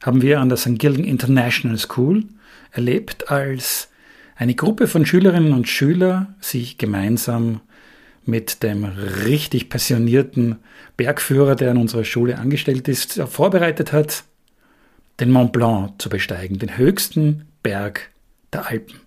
haben 0.02 0.22
wir 0.22 0.40
an 0.40 0.48
der 0.48 0.58
St. 0.58 0.80
Gilgen 0.80 1.04
International 1.04 1.78
School 1.78 2.24
erlebt, 2.72 3.30
als 3.30 3.90
eine 4.38 4.56
Gruppe 4.56 4.88
von 4.88 5.06
Schülerinnen 5.06 5.52
und 5.52 5.68
Schülern 5.68 6.36
sich 6.40 6.78
gemeinsam 6.78 7.60
mit 8.30 8.64
dem 8.64 8.86
richtig 8.86 9.70
passionierten 9.70 10.58
Bergführer, 10.98 11.56
der 11.56 11.72
an 11.72 11.78
unserer 11.78 12.04
Schule 12.04 12.38
angestellt 12.38 12.88
ist, 12.88 13.22
vorbereitet 13.22 13.92
hat, 13.92 14.24
den 15.20 15.32
Mont 15.32 15.52
Blanc 15.52 16.02
zu 16.02 16.10
besteigen, 16.10 16.60
den 16.60 16.78
höchsten 16.78 17.48
Berg 17.64 18.10
der 18.54 18.68
Alpen. 18.68 19.00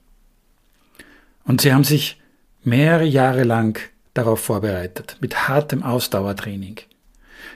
Und 1.45 1.61
sie 1.61 1.73
haben 1.73 1.85
sich 1.85 2.21
mehrere 2.63 3.05
Jahre 3.05 3.45
lang 3.45 3.81
darauf 4.15 4.41
vorbereitet, 4.41 5.17
mit 5.21 5.49
hartem 5.49 5.83
Ausdauertraining. 5.83 6.81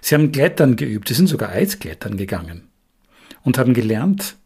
Sie 0.01 0.15
haben 0.15 0.33
Klettern 0.33 0.77
geübt, 0.77 1.09
sie 1.09 1.15
sind 1.15 1.29
sogar 1.29 1.51
Eisklettern 1.51 2.17
gegangen 2.17 2.69
und 3.43 3.59
haben 3.59 3.75
gelernt, 3.75 4.37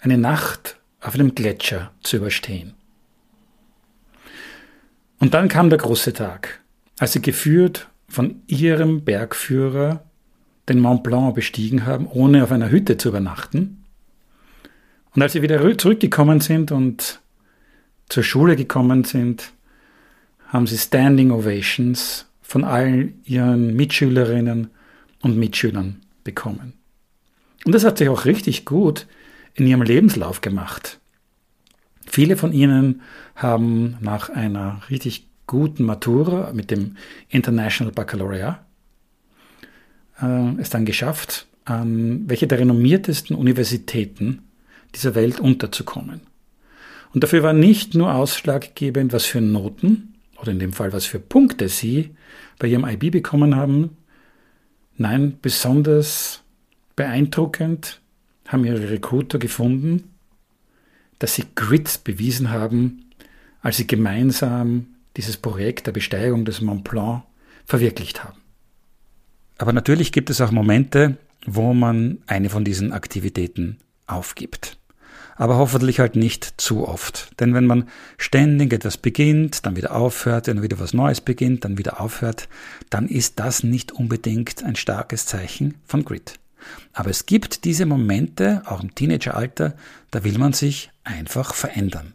eine 0.00 0.18
Nacht 0.18 0.78
auf 1.00 1.14
einem 1.14 1.34
Gletscher 1.34 1.92
zu 2.02 2.16
überstehen. 2.16 2.74
Und 5.18 5.34
dann 5.34 5.48
kam 5.48 5.70
der 5.70 5.78
große 5.78 6.12
Tag, 6.12 6.60
als 6.98 7.12
sie 7.12 7.22
geführt 7.22 7.88
von 8.08 8.42
ihrem 8.46 9.04
Bergführer 9.04 10.04
den 10.68 10.80
Mont 10.80 11.02
Blanc 11.02 11.34
bestiegen 11.34 11.86
haben, 11.86 12.06
ohne 12.06 12.44
auf 12.44 12.52
einer 12.52 12.70
Hütte 12.70 12.96
zu 12.96 13.08
übernachten. 13.08 13.84
Und 15.14 15.22
als 15.22 15.32
sie 15.32 15.42
wieder 15.42 15.78
zurückgekommen 15.78 16.40
sind 16.40 16.70
und 16.70 17.20
zur 18.08 18.22
Schule 18.22 18.56
gekommen 18.56 19.04
sind, 19.04 19.52
haben 20.46 20.66
sie 20.66 20.78
Standing 20.78 21.30
Ovations 21.30 22.26
von 22.40 22.64
allen 22.64 23.20
ihren 23.24 23.74
Mitschülerinnen 23.74 24.68
und 25.20 25.36
Mitschülern 25.36 26.00
bekommen. 26.24 26.74
Und 27.64 27.74
das 27.74 27.84
hat 27.84 27.98
sich 27.98 28.08
auch 28.08 28.24
richtig 28.24 28.64
gut 28.64 29.06
in 29.54 29.66
ihrem 29.66 29.82
Lebenslauf 29.82 30.40
gemacht. 30.40 30.97
Viele 32.10 32.36
von 32.36 32.52
ihnen 32.52 33.02
haben 33.34 33.96
nach 34.00 34.30
einer 34.30 34.80
richtig 34.90 35.26
guten 35.46 35.84
Matura 35.84 36.52
mit 36.52 36.70
dem 36.70 36.96
International 37.28 37.92
Baccalaureate 37.92 38.58
äh, 40.20 40.60
es 40.60 40.70
dann 40.70 40.84
geschafft, 40.84 41.46
an 41.64 42.28
welche 42.28 42.46
der 42.46 42.60
renommiertesten 42.60 43.36
Universitäten 43.36 44.42
dieser 44.94 45.14
Welt 45.14 45.38
unterzukommen. 45.38 46.20
Und 47.12 47.24
dafür 47.24 47.42
war 47.42 47.52
nicht 47.52 47.94
nur 47.94 48.14
ausschlaggebend, 48.14 49.12
was 49.12 49.26
für 49.26 49.40
Noten 49.40 50.14
oder 50.40 50.52
in 50.52 50.58
dem 50.58 50.72
Fall 50.72 50.92
was 50.92 51.04
für 51.04 51.18
Punkte 51.18 51.68
sie 51.68 52.10
bei 52.58 52.68
ihrem 52.68 52.86
IB 52.86 53.10
bekommen 53.10 53.56
haben. 53.56 53.96
Nein, 54.96 55.38
besonders 55.40 56.42
beeindruckend 56.96 58.00
haben 58.46 58.64
ihre 58.64 58.90
Recruiter 58.90 59.38
gefunden, 59.38 60.04
dass 61.18 61.34
sie 61.34 61.44
Grit 61.54 62.04
bewiesen 62.04 62.50
haben, 62.50 63.10
als 63.60 63.76
sie 63.76 63.86
gemeinsam 63.86 64.86
dieses 65.16 65.36
Projekt 65.36 65.86
der 65.86 65.92
Besteigung 65.92 66.44
des 66.44 66.60
Mont 66.60 66.84
Blanc 66.84 67.24
verwirklicht 67.64 68.22
haben. 68.24 68.38
Aber 69.58 69.72
natürlich 69.72 70.12
gibt 70.12 70.30
es 70.30 70.40
auch 70.40 70.52
Momente, 70.52 71.16
wo 71.44 71.74
man 71.74 72.18
eine 72.26 72.50
von 72.50 72.64
diesen 72.64 72.92
Aktivitäten 72.92 73.78
aufgibt. 74.06 74.78
aber 75.38 75.56
hoffentlich 75.56 76.00
halt 76.00 76.16
nicht 76.16 76.60
zu 76.60 76.86
oft. 76.86 77.30
Denn 77.40 77.54
wenn 77.54 77.64
man 77.64 77.88
ständig 78.18 78.72
etwas 78.72 78.96
beginnt, 78.96 79.64
dann 79.64 79.76
wieder 79.76 79.94
aufhört, 79.94 80.48
dann 80.48 80.62
wieder 80.62 80.80
was 80.80 80.92
Neues 80.92 81.20
beginnt, 81.20 81.64
dann 81.64 81.78
wieder 81.78 82.00
aufhört, 82.00 82.48
dann 82.90 83.06
ist 83.06 83.38
das 83.38 83.62
nicht 83.62 83.92
unbedingt 83.92 84.64
ein 84.64 84.74
starkes 84.74 85.26
Zeichen 85.26 85.74
von 85.84 86.04
Grit. 86.04 86.40
Aber 86.92 87.10
es 87.10 87.26
gibt 87.26 87.64
diese 87.64 87.86
Momente, 87.86 88.62
auch 88.66 88.82
im 88.82 88.94
Teenageralter, 88.94 89.76
da 90.10 90.24
will 90.24 90.38
man 90.38 90.52
sich 90.52 90.90
einfach 91.04 91.54
verändern. 91.54 92.14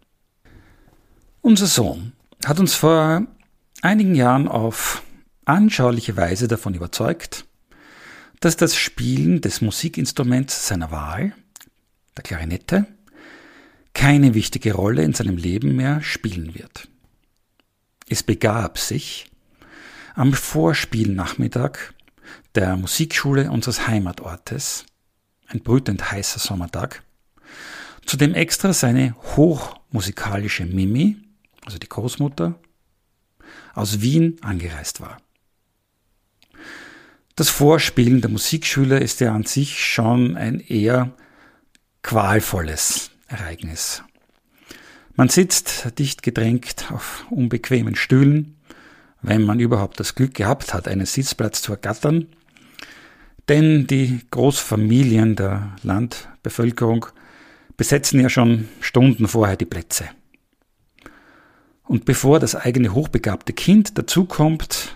Unser 1.41 1.67
Sohn 1.67 2.13
hat 2.45 2.59
uns 2.59 2.73
vor 2.73 3.25
einigen 3.81 4.15
Jahren 4.15 4.47
auf 4.47 5.03
anschauliche 5.45 6.15
Weise 6.15 6.47
davon 6.47 6.73
überzeugt, 6.73 7.45
dass 8.39 8.57
das 8.57 8.75
Spielen 8.75 9.41
des 9.41 9.61
Musikinstruments 9.61 10.67
seiner 10.67 10.91
Wahl, 10.91 11.33
der 12.17 12.23
Klarinette, 12.23 12.85
keine 13.93 14.33
wichtige 14.33 14.73
Rolle 14.73 15.03
in 15.03 15.13
seinem 15.13 15.37
Leben 15.37 15.75
mehr 15.75 16.01
spielen 16.01 16.55
wird. 16.55 16.87
Es 18.09 18.23
begab 18.23 18.77
sich 18.79 19.31
am 20.15 20.33
Vorspielnachmittag 20.33 21.92
der 22.55 22.75
Musikschule 22.77 23.49
unseres 23.49 23.87
Heimatortes, 23.87 24.85
ein 25.47 25.61
brütend 25.61 26.11
heißer 26.11 26.39
Sommertag, 26.39 27.03
zu 28.05 28.17
dem 28.17 28.33
extra 28.33 28.73
seine 28.73 29.15
hochmusikalische 29.35 30.65
Mimi, 30.65 31.17
also 31.65 31.77
die 31.77 31.89
Großmutter, 31.89 32.55
aus 33.73 34.01
Wien 34.01 34.37
angereist 34.41 35.01
war. 35.01 35.17
Das 37.35 37.49
Vorspielen 37.49 38.21
der 38.21 38.29
Musikschüler 38.29 39.01
ist 39.01 39.19
ja 39.19 39.33
an 39.33 39.45
sich 39.45 39.83
schon 39.83 40.37
ein 40.37 40.59
eher 40.59 41.11
qualvolles 42.03 43.09
Ereignis. 43.27 44.03
Man 45.15 45.29
sitzt 45.29 45.97
dicht 45.97 46.21
gedrängt 46.21 46.91
auf 46.91 47.25
unbequemen 47.31 47.95
Stühlen, 47.95 48.57
wenn 49.21 49.43
man 49.43 49.59
überhaupt 49.59 49.99
das 49.99 50.15
Glück 50.15 50.33
gehabt 50.35 50.73
hat, 50.73 50.87
einen 50.87 51.05
Sitzplatz 51.05 51.61
zu 51.61 51.71
ergattern, 51.71 52.27
denn 53.49 53.87
die 53.87 54.21
Großfamilien 54.31 55.35
der 55.35 55.75
Landbevölkerung 55.83 57.07
besetzen 57.77 58.19
ja 58.19 58.29
schon 58.29 58.69
Stunden 58.79 59.27
vorher 59.27 59.57
die 59.57 59.65
Plätze. 59.65 60.09
Und 61.83 62.05
bevor 62.05 62.39
das 62.39 62.55
eigene 62.55 62.93
hochbegabte 62.93 63.53
Kind 63.53 63.97
dazukommt, 63.97 64.95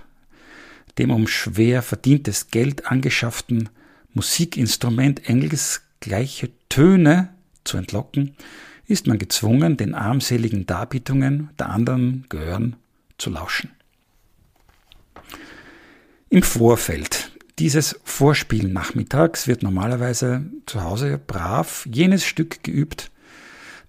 dem 0.98 1.12
um 1.12 1.27
schwer 1.27 1.82
verdientes 1.82 2.50
Geld 2.50 2.88
angeschafften 2.88 3.70
Musikinstrument 4.13 5.30
engelsgleiche 5.30 6.50
Töne 6.70 7.30
zu 7.63 7.77
entlocken, 7.77 8.36
ist 8.88 9.06
man 9.06 9.20
gezwungen, 9.20 9.77
den 9.77 9.94
armseligen 9.94 10.66
Darbietungen 10.66 11.50
der 11.60 11.70
anderen 11.70 12.25
Gehören 12.30 12.77
zu 13.18 13.30
lauschen. 13.30 13.72
Im 16.30 16.42
Vorfeld 16.42 17.32
dieses 17.60 18.00
Vorspielnachmittags 18.04 19.48
wird 19.48 19.64
normalerweise 19.64 20.46
zu 20.66 20.84
Hause 20.84 21.20
brav 21.26 21.88
jenes 21.92 22.26
Stück 22.26 22.64
geübt, 22.64 23.10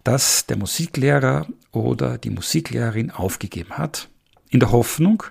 das 0.05 0.47
der 0.47 0.57
Musiklehrer 0.57 1.47
oder 1.71 2.17
die 2.17 2.31
Musiklehrerin 2.31 3.11
aufgegeben 3.11 3.73
hat, 3.77 4.09
in 4.49 4.61
der 4.61 4.73
Hoffnung, 4.73 5.23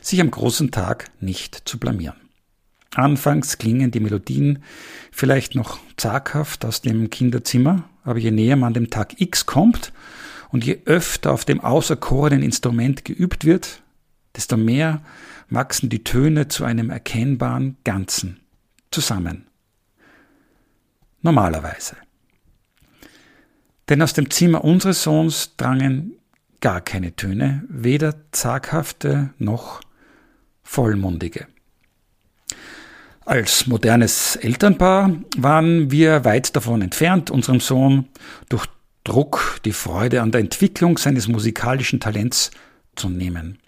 sich 0.00 0.20
am 0.20 0.30
großen 0.30 0.70
Tag 0.70 1.10
nicht 1.20 1.68
zu 1.68 1.78
blamieren. 1.78 2.16
Anfangs 2.94 3.58
klingen 3.58 3.90
die 3.90 4.00
Melodien 4.00 4.62
vielleicht 5.10 5.54
noch 5.54 5.78
zaghaft 5.96 6.64
aus 6.64 6.80
dem 6.80 7.10
Kinderzimmer, 7.10 7.84
aber 8.04 8.18
je 8.18 8.30
näher 8.30 8.56
man 8.56 8.72
dem 8.72 8.88
Tag 8.88 9.20
X 9.20 9.46
kommt 9.46 9.92
und 10.50 10.64
je 10.64 10.78
öfter 10.84 11.32
auf 11.32 11.44
dem 11.44 11.60
auserkorenen 11.60 12.42
Instrument 12.42 13.04
geübt 13.04 13.44
wird, 13.44 13.82
desto 14.36 14.56
mehr 14.56 15.02
wachsen 15.50 15.88
die 15.88 16.04
Töne 16.04 16.48
zu 16.48 16.64
einem 16.64 16.90
erkennbaren 16.90 17.76
Ganzen 17.84 18.40
zusammen. 18.90 19.46
Normalerweise. 21.22 21.96
Denn 23.88 24.02
aus 24.02 24.12
dem 24.12 24.30
Zimmer 24.30 24.64
unseres 24.64 25.02
Sohns 25.02 25.56
drangen 25.56 26.16
gar 26.60 26.80
keine 26.80 27.14
Töne, 27.14 27.64
weder 27.68 28.14
zaghafte 28.32 29.34
noch 29.38 29.80
vollmundige. 30.62 31.46
Als 33.26 33.66
modernes 33.66 34.36
Elternpaar 34.36 35.16
waren 35.36 35.90
wir 35.90 36.24
weit 36.24 36.54
davon 36.56 36.82
entfernt, 36.82 37.30
unserem 37.30 37.60
Sohn 37.60 38.08
durch 38.48 38.66
Druck 39.02 39.60
die 39.64 39.72
Freude 39.72 40.22
an 40.22 40.32
der 40.32 40.40
Entwicklung 40.40 40.96
seines 40.96 41.28
musikalischen 41.28 42.00
Talents 42.00 42.50
zu 42.96 43.10
nehmen. 43.10 43.58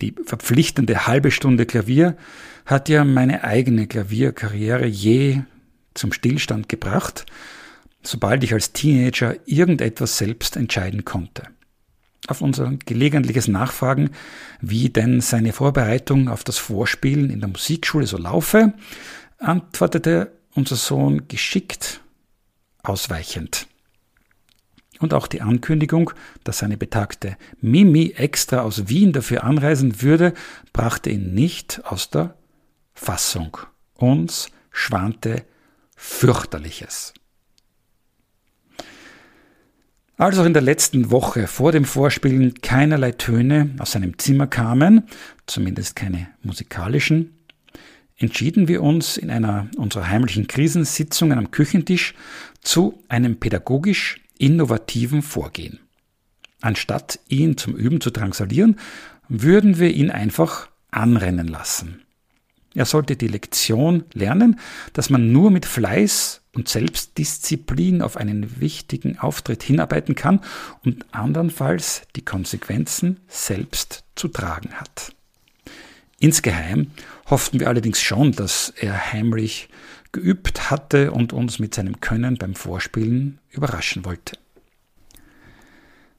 Die 0.00 0.14
verpflichtende 0.24 1.06
halbe 1.06 1.30
Stunde 1.30 1.66
Klavier 1.66 2.16
hat 2.64 2.88
ja 2.88 3.04
meine 3.04 3.44
eigene 3.44 3.86
Klavierkarriere 3.86 4.86
je 4.86 5.42
zum 5.94 6.12
Stillstand 6.12 6.68
gebracht, 6.68 7.26
sobald 8.02 8.44
ich 8.44 8.52
als 8.52 8.72
Teenager 8.72 9.36
irgendetwas 9.46 10.18
selbst 10.18 10.56
entscheiden 10.56 11.04
konnte. 11.04 11.44
Auf 12.28 12.40
unser 12.40 12.72
gelegentliches 12.84 13.46
Nachfragen, 13.46 14.10
wie 14.60 14.88
denn 14.88 15.20
seine 15.20 15.52
Vorbereitung 15.52 16.28
auf 16.28 16.42
das 16.42 16.58
Vorspielen 16.58 17.30
in 17.30 17.40
der 17.40 17.48
Musikschule 17.48 18.06
so 18.06 18.18
laufe, 18.18 18.74
antwortete 19.38 20.32
unser 20.54 20.76
Sohn 20.76 21.28
geschickt 21.28 22.00
ausweichend. 22.82 23.68
Und 25.00 25.14
auch 25.14 25.26
die 25.26 25.42
Ankündigung, 25.42 26.12
dass 26.44 26.58
seine 26.58 26.76
betagte 26.76 27.36
Mimi 27.60 28.14
extra 28.16 28.60
aus 28.60 28.88
Wien 28.88 29.12
dafür 29.12 29.44
anreisen 29.44 30.02
würde, 30.02 30.32
brachte 30.72 31.10
ihn 31.10 31.34
nicht 31.34 31.82
aus 31.84 32.10
der 32.10 32.34
Fassung. 32.94 33.58
Uns 33.94 34.48
schwante 34.70 35.44
fürchterliches. 35.96 37.14
Als 40.18 40.38
auch 40.38 40.46
in 40.46 40.54
der 40.54 40.62
letzten 40.62 41.10
Woche 41.10 41.46
vor 41.46 41.72
dem 41.72 41.84
Vorspielen 41.84 42.54
keinerlei 42.62 43.12
Töne 43.12 43.74
aus 43.78 43.92
seinem 43.92 44.18
Zimmer 44.18 44.46
kamen, 44.46 45.02
zumindest 45.46 45.94
keine 45.94 46.28
musikalischen, 46.42 47.36
entschieden 48.16 48.66
wir 48.66 48.82
uns 48.82 49.18
in 49.18 49.30
einer 49.30 49.68
unserer 49.76 50.08
heimlichen 50.08 50.46
Krisensitzungen 50.46 51.36
am 51.36 51.50
Küchentisch 51.50 52.14
zu 52.62 53.02
einem 53.08 53.36
pädagogisch 53.36 54.22
innovativen 54.38 55.22
Vorgehen. 55.22 55.80
Anstatt 56.60 57.18
ihn 57.28 57.56
zum 57.56 57.76
Üben 57.76 58.00
zu 58.00 58.10
drangsalieren, 58.10 58.78
würden 59.28 59.78
wir 59.78 59.90
ihn 59.90 60.10
einfach 60.10 60.68
anrennen 60.90 61.48
lassen. 61.48 62.02
Er 62.74 62.84
sollte 62.84 63.16
die 63.16 63.28
Lektion 63.28 64.04
lernen, 64.12 64.60
dass 64.92 65.08
man 65.08 65.32
nur 65.32 65.50
mit 65.50 65.64
Fleiß 65.64 66.42
und 66.52 66.68
Selbstdisziplin 66.68 68.02
auf 68.02 68.18
einen 68.18 68.60
wichtigen 68.60 69.18
Auftritt 69.18 69.62
hinarbeiten 69.62 70.14
kann 70.14 70.40
und 70.84 71.06
andernfalls 71.12 72.02
die 72.16 72.24
Konsequenzen 72.24 73.20
selbst 73.28 74.04
zu 74.14 74.28
tragen 74.28 74.74
hat. 74.74 75.14
Insgeheim 76.18 76.90
hofften 77.30 77.60
wir 77.60 77.68
allerdings 77.68 78.00
schon, 78.00 78.32
dass 78.32 78.72
er 78.76 79.12
heimlich 79.12 79.68
geübt 80.12 80.70
hatte 80.70 81.12
und 81.12 81.32
uns 81.32 81.58
mit 81.58 81.74
seinem 81.74 82.00
Können 82.00 82.36
beim 82.36 82.54
Vorspielen 82.54 83.38
überraschen 83.50 84.04
wollte. 84.04 84.38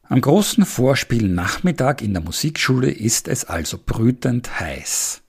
Am 0.03 0.21
großen 0.21 0.65
Vorspielnachmittag 0.65 2.01
in 2.01 2.13
der 2.13 2.23
Musikschule 2.23 2.89
ist 2.89 3.27
es 3.27 3.43
also 3.43 3.77
brütend 3.83 4.59
heiß. 4.59 5.21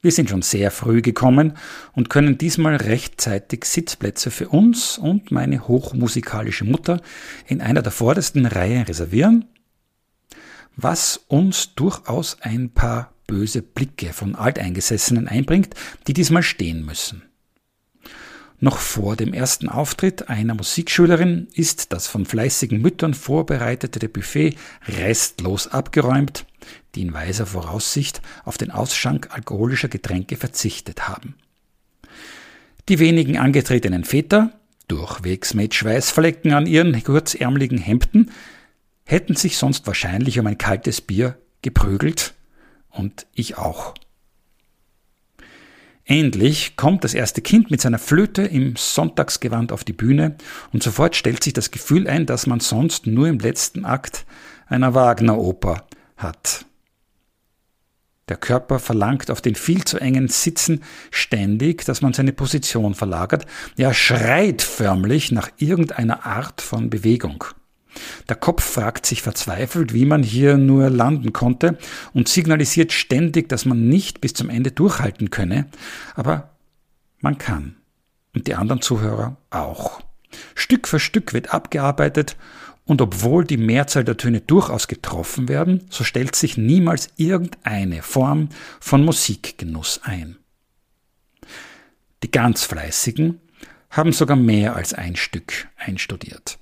Wir 0.00 0.12
sind 0.12 0.30
schon 0.30 0.42
sehr 0.42 0.70
früh 0.70 1.02
gekommen 1.02 1.54
und 1.92 2.08
können 2.08 2.38
diesmal 2.38 2.76
rechtzeitig 2.76 3.64
Sitzplätze 3.64 4.30
für 4.30 4.48
uns 4.48 4.96
und 4.96 5.32
meine 5.32 5.66
hochmusikalische 5.66 6.64
Mutter 6.64 7.02
in 7.46 7.60
einer 7.60 7.82
der 7.82 7.92
vordersten 7.92 8.46
Reihen 8.46 8.84
reservieren, 8.84 9.44
was 10.76 11.18
uns 11.26 11.74
durchaus 11.74 12.38
ein 12.40 12.70
paar 12.70 13.12
böse 13.26 13.60
Blicke 13.60 14.12
von 14.12 14.36
Alteingesessenen 14.36 15.28
einbringt, 15.28 15.74
die 16.06 16.14
diesmal 16.14 16.42
stehen 16.42 16.86
müssen. 16.86 17.27
Noch 18.60 18.78
vor 18.78 19.14
dem 19.14 19.32
ersten 19.32 19.68
Auftritt 19.68 20.28
einer 20.28 20.54
Musikschülerin 20.54 21.46
ist 21.54 21.92
das 21.92 22.08
von 22.08 22.26
fleißigen 22.26 22.80
Müttern 22.80 23.14
vorbereitete 23.14 24.08
Buffet 24.08 24.56
restlos 24.88 25.68
abgeräumt, 25.68 26.44
die 26.94 27.02
in 27.02 27.12
weiser 27.12 27.46
Voraussicht 27.46 28.20
auf 28.44 28.58
den 28.58 28.72
Ausschank 28.72 29.28
alkoholischer 29.30 29.88
Getränke 29.88 30.36
verzichtet 30.36 31.08
haben. 31.08 31.36
Die 32.88 32.98
wenigen 32.98 33.38
angetretenen 33.38 34.04
Väter, 34.04 34.50
durchwegs 34.88 35.54
mit 35.54 35.74
Schweißflecken 35.74 36.52
an 36.52 36.66
ihren 36.66 37.00
kurzärmeligen 37.04 37.78
Hemden, 37.78 38.32
hätten 39.04 39.36
sich 39.36 39.56
sonst 39.56 39.86
wahrscheinlich 39.86 40.38
um 40.40 40.46
ein 40.48 40.58
kaltes 40.58 41.00
Bier 41.00 41.38
geprügelt 41.62 42.34
und 42.90 43.26
ich 43.34 43.56
auch. 43.56 43.94
Endlich 46.10 46.74
kommt 46.76 47.04
das 47.04 47.12
erste 47.12 47.42
Kind 47.42 47.70
mit 47.70 47.82
seiner 47.82 47.98
Flöte 47.98 48.40
im 48.40 48.76
Sonntagsgewand 48.76 49.72
auf 49.72 49.84
die 49.84 49.92
Bühne 49.92 50.36
und 50.72 50.82
sofort 50.82 51.14
stellt 51.16 51.44
sich 51.44 51.52
das 51.52 51.70
Gefühl 51.70 52.08
ein, 52.08 52.24
dass 52.24 52.46
man 52.46 52.60
sonst 52.60 53.06
nur 53.06 53.28
im 53.28 53.38
letzten 53.38 53.84
Akt 53.84 54.24
einer 54.68 54.94
Wagner-Oper 54.94 55.86
hat. 56.16 56.64
Der 58.30 58.38
Körper 58.38 58.78
verlangt 58.78 59.30
auf 59.30 59.42
den 59.42 59.54
viel 59.54 59.84
zu 59.84 59.98
engen 59.98 60.28
Sitzen 60.28 60.82
ständig, 61.10 61.84
dass 61.84 62.00
man 62.00 62.14
seine 62.14 62.32
Position 62.32 62.94
verlagert. 62.94 63.44
Er 63.76 63.92
schreit 63.92 64.62
förmlich 64.62 65.30
nach 65.30 65.50
irgendeiner 65.58 66.24
Art 66.24 66.62
von 66.62 66.88
Bewegung. 66.88 67.44
Der 68.28 68.36
Kopf 68.36 68.62
fragt 68.62 69.06
sich 69.06 69.22
verzweifelt, 69.22 69.92
wie 69.92 70.04
man 70.04 70.22
hier 70.22 70.56
nur 70.56 70.90
landen 70.90 71.32
konnte 71.32 71.78
und 72.12 72.28
signalisiert 72.28 72.92
ständig, 72.92 73.48
dass 73.48 73.64
man 73.64 73.88
nicht 73.88 74.20
bis 74.20 74.34
zum 74.34 74.50
Ende 74.50 74.70
durchhalten 74.72 75.30
könne, 75.30 75.66
aber 76.14 76.50
man 77.20 77.38
kann. 77.38 77.76
Und 78.34 78.46
die 78.46 78.54
anderen 78.54 78.82
Zuhörer 78.82 79.36
auch. 79.50 80.00
Stück 80.54 80.86
für 80.86 81.00
Stück 81.00 81.32
wird 81.32 81.52
abgearbeitet 81.54 82.36
und 82.84 83.02
obwohl 83.02 83.44
die 83.44 83.56
Mehrzahl 83.56 84.04
der 84.04 84.16
Töne 84.16 84.40
durchaus 84.40 84.88
getroffen 84.88 85.48
werden, 85.48 85.84
so 85.90 86.04
stellt 86.04 86.34
sich 86.34 86.56
niemals 86.56 87.10
irgendeine 87.16 88.02
Form 88.02 88.48
von 88.80 89.04
Musikgenuss 89.04 90.00
ein. 90.04 90.36
Die 92.22 92.30
ganz 92.30 92.64
Fleißigen 92.64 93.40
haben 93.90 94.12
sogar 94.12 94.36
mehr 94.36 94.74
als 94.74 94.94
ein 94.94 95.16
Stück 95.16 95.68
einstudiert. 95.76 96.58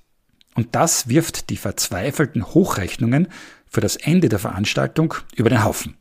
Und 0.57 0.73
das 0.73 1.07
wirft 1.07 1.51
die 1.51 1.55
verzweifelten 1.55 2.43
Hochrechnungen 2.43 3.27
für 3.69 3.79
das 3.79 3.95
Ende 3.95 4.27
der 4.27 4.39
Veranstaltung 4.39 5.13
über 5.35 5.51
den 5.51 5.63
Haufen. 5.63 5.95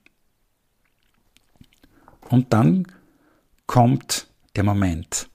Und 2.31 2.55
dann 2.55 2.87
kommt 3.67 4.29
der 4.57 4.65
Moment, 4.65 5.29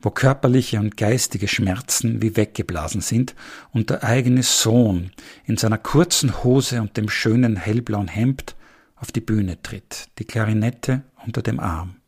wo 0.00 0.10
körperliche 0.10 0.80
und 0.80 0.96
geistige 0.96 1.46
Schmerzen 1.46 2.20
wie 2.20 2.34
weggeblasen 2.34 3.02
sind 3.02 3.36
und 3.70 3.90
der 3.90 4.02
eigene 4.02 4.42
Sohn 4.42 5.12
in 5.44 5.56
seiner 5.56 5.78
kurzen 5.78 6.42
Hose 6.42 6.80
und 6.80 6.96
dem 6.96 7.08
schönen 7.08 7.54
hellblauen 7.54 8.08
Hemd 8.08 8.56
auf 8.96 9.12
die 9.12 9.20
Bühne 9.20 9.62
tritt, 9.62 10.08
die 10.18 10.24
Klarinette 10.24 11.04
unter 11.24 11.40
dem 11.40 11.60
Arm. 11.60 11.98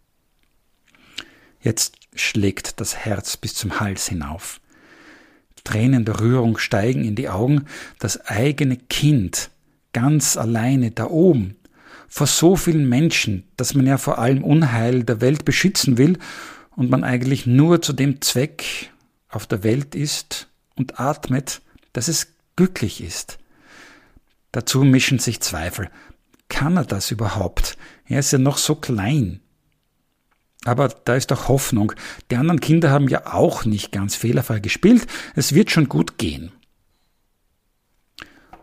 Jetzt 1.61 1.95
schlägt 2.17 2.81
das 2.81 2.97
Herz 2.97 3.37
bis 3.37 3.55
zum 3.55 3.79
Hals 3.79 4.09
hinauf. 4.09 4.61
Tränen 5.65 6.05
der 6.05 6.21
Rührung 6.21 6.59
steigen 6.59 7.05
in 7.05 7.17
die 7.17 7.29
Augen, 7.29 7.65
das 7.99 8.27
eigene 8.27 8.77
Kind 8.77 9.51
ganz 9.93 10.37
alleine 10.37 10.91
da 10.91 11.07
oben, 11.07 11.57
vor 12.09 12.27
so 12.27 12.55
vielen 12.55 12.89
Menschen, 12.89 13.45
dass 13.57 13.75
man 13.75 13.87
ja 13.87 13.99
vor 13.99 14.19
allem 14.19 14.45
Unheil 14.45 15.03
der 15.03 15.21
Welt 15.21 15.45
beschützen 15.45 15.99
will 15.99 16.19
und 16.77 16.91
man 16.91 17.03
eigentlich 17.03 17.47
nur 17.47 17.83
zu 17.83 17.93
dem 17.93 18.21
Zweck 18.21 18.93
auf 19.29 19.47
der 19.47 19.65
Welt 19.65 19.95
ist 19.95 20.49
und 20.77 21.01
atmet, 21.01 21.63
dass 21.93 22.09
es 22.09 22.29
glücklich 22.57 23.03
ist. 23.03 23.39
Dazu 24.53 24.85
mischen 24.85 25.19
sich 25.19 25.41
Zweifel. 25.41 25.91
Kann 26.49 26.77
er 26.77 26.85
das 26.85 27.11
überhaupt? 27.11 27.77
Er 28.07 28.21
ist 28.21 28.33
ja 28.33 28.39
noch 28.39 28.59
so 28.59 28.77
klein. 28.77 29.41
Aber 30.65 30.89
da 30.89 31.15
ist 31.15 31.31
doch 31.31 31.49
Hoffnung. 31.49 31.93
Die 32.31 32.37
anderen 32.37 32.61
Kinder 32.61 32.91
haben 32.91 33.09
ja 33.09 33.33
auch 33.35 33.65
nicht 33.65 33.93
ganz 33.93 34.15
fehlerfrei 34.17 34.61
gespielt. 34.61 35.07
Es 35.35 35.55
wird 35.55 35.71
schon 35.71 35.89
gut 35.89 36.19
gehen. 36.19 36.53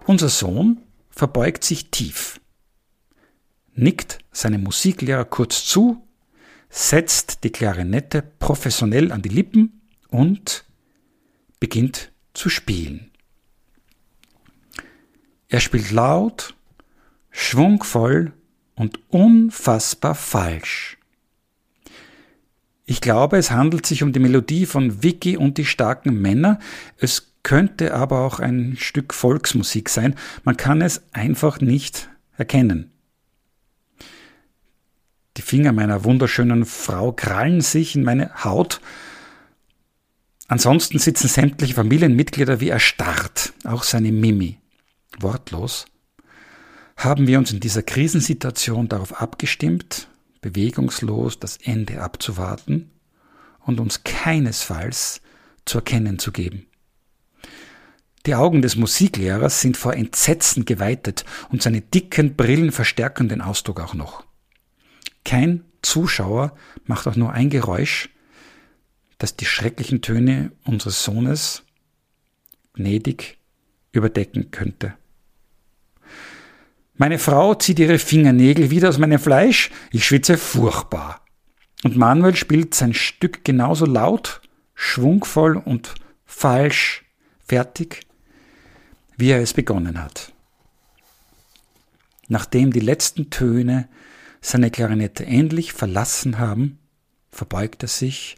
Unser 0.06 0.30
Sohn 0.30 0.82
verbeugt 1.12 1.64
sich 1.64 1.92
tief, 1.92 2.40
nickt 3.76 4.20
seinem 4.32 4.64
Musiklehrer 4.64 5.26
kurz 5.26 5.66
zu 5.66 6.02
setzt 6.72 7.44
die 7.44 7.52
Klarinette 7.52 8.24
professionell 8.40 9.12
an 9.12 9.22
die 9.22 9.30
Lippen 9.30 9.82
und 10.08 10.64
beginnt 11.60 12.12
zu 12.34 12.50
spielen. 12.50 13.12
Er 15.50 15.60
spielt 15.60 15.92
laut, 15.92 16.56
schwungvoll 17.30 18.32
und 18.76 19.00
unfassbar 19.10 20.16
falsch. 20.16 20.98
Ich 22.86 23.02
glaube, 23.02 23.38
es 23.38 23.52
handelt 23.52 23.86
sich 23.86 24.04
um 24.04 24.12
die 24.12 24.20
Melodie 24.20 24.66
von 24.66 25.04
Vicky 25.04 25.38
und 25.38 25.58
die 25.58 25.66
starken 25.66 26.22
Männer. 26.22 26.60
Es 26.98 27.34
könnte 27.44 27.94
aber 27.94 28.26
auch 28.26 28.40
ein 28.40 28.76
Stück 28.78 29.14
Volksmusik 29.14 29.90
sein. 29.90 30.16
Man 30.44 30.58
kann 30.58 30.82
es 30.82 31.02
einfach 31.12 31.62
nicht 31.62 32.10
erkennen. 32.38 32.92
Die 35.38 35.42
Finger 35.42 35.72
meiner 35.72 36.04
wunderschönen 36.04 36.66
Frau 36.66 37.14
krallen 37.14 37.62
sich 37.62 37.96
in 37.96 38.04
meine 38.04 38.44
Haut. 38.44 38.82
Ansonsten 40.48 41.00
sitzen 41.00 41.30
sämtliche 41.30 41.76
Familienmitglieder 41.76 42.60
wie 42.60 42.70
erstarrt, 42.70 43.54
auch 43.64 43.84
seine 43.84 44.12
Mimi. 44.12 44.58
Wortlos 45.20 45.86
haben 46.98 47.28
wir 47.28 47.40
uns 47.40 47.52
in 47.52 47.60
dieser 47.60 47.84
Krisensituation 47.84 48.88
darauf 48.88 49.22
abgestimmt, 49.22 50.08
bewegungslos 50.42 51.40
das 51.40 51.58
Ende 51.58 52.02
abzuwarten 52.02 52.92
und 53.60 53.80
uns 53.80 54.04
keinesfalls 54.04 55.22
zu 55.66 55.78
erkennen 55.80 56.20
zu 56.20 56.32
geben. 56.32 56.68
Die 58.26 58.36
Augen 58.36 58.62
des 58.62 58.76
Musiklehrers 58.76 59.62
sind 59.62 59.78
vor 59.78 59.96
Entsetzen 59.96 60.66
geweitet 60.66 61.26
und 61.50 61.62
seine 61.62 61.82
dicken 61.82 62.36
Brillen 62.36 62.72
verstärken 62.72 63.30
den 63.30 63.42
Ausdruck 63.42 63.80
auch 63.80 63.94
noch. 63.94 64.24
Kein 65.24 65.64
Zuschauer 65.82 66.56
macht 66.86 67.08
auch 67.08 67.16
nur 67.16 67.32
ein 67.32 67.50
Geräusch, 67.50 68.10
das 69.18 69.36
die 69.36 69.46
schrecklichen 69.46 70.02
Töne 70.02 70.52
unseres 70.64 71.04
Sohnes 71.04 71.64
gnädig 72.74 73.38
überdecken 73.92 74.52
könnte. 74.52 74.94
Meine 77.02 77.18
Frau 77.18 77.56
zieht 77.56 77.80
ihre 77.80 77.98
Fingernägel 77.98 78.70
wieder 78.70 78.88
aus 78.88 79.00
meinem 79.00 79.18
Fleisch, 79.18 79.72
ich 79.92 80.06
schwitze 80.06 80.38
furchtbar. 80.38 81.26
Und 81.84 81.98
Manuel 81.98 82.36
spielt 82.36 82.76
sein 82.76 82.94
Stück 82.94 83.44
genauso 83.44 83.88
laut, 83.88 84.40
schwungvoll 84.76 85.58
und 85.58 85.96
falsch 86.26 87.04
fertig, 87.44 88.02
wie 89.18 89.32
er 89.32 89.42
es 89.42 89.54
begonnen 89.54 90.00
hat. 90.00 90.32
Nachdem 92.28 92.72
die 92.72 92.80
letzten 92.80 93.32
Töne 93.32 93.90
seine 94.40 94.70
Klarinette 94.70 95.26
endlich 95.26 95.74
verlassen 95.74 96.38
haben, 96.38 96.78
verbeugt 97.32 97.82
er 97.82 97.90
sich 97.90 98.38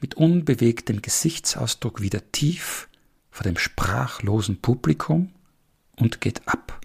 mit 0.00 0.14
unbewegtem 0.14 1.02
Gesichtsausdruck 1.02 2.00
wieder 2.00 2.32
tief 2.32 2.88
vor 3.30 3.44
dem 3.44 3.58
sprachlosen 3.58 4.62
Publikum 4.62 5.30
und 5.96 6.22
geht 6.22 6.48
ab. 6.48 6.80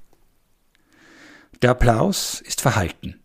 Der 1.64 1.72
Applaus 1.72 2.42
ist 2.42 2.60
verhalten. 2.60 3.22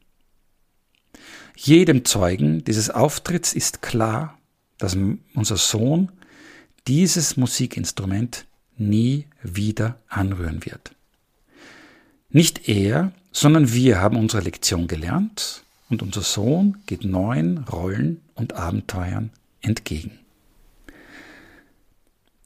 Jedem 1.56 2.04
Zeugen 2.04 2.62
dieses 2.62 2.88
Auftritts 2.88 3.52
ist 3.52 3.82
klar, 3.82 4.38
dass 4.78 4.96
unser 5.34 5.56
Sohn 5.56 6.12
dieses 6.86 7.36
Musikinstrument 7.36 8.46
nie 8.76 9.26
wieder 9.42 9.98
anrühren 10.08 10.64
wird. 10.64 10.92
Nicht 12.30 12.68
er, 12.68 13.10
sondern 13.32 13.72
wir 13.72 14.00
haben 14.00 14.16
unsere 14.16 14.44
Lektion 14.44 14.86
gelernt 14.86 15.64
und 15.90 16.00
unser 16.00 16.22
Sohn 16.22 16.76
geht 16.86 17.04
neuen 17.04 17.58
Rollen 17.64 18.20
und 18.36 18.52
Abenteuern 18.52 19.30
entgegen. 19.62 20.16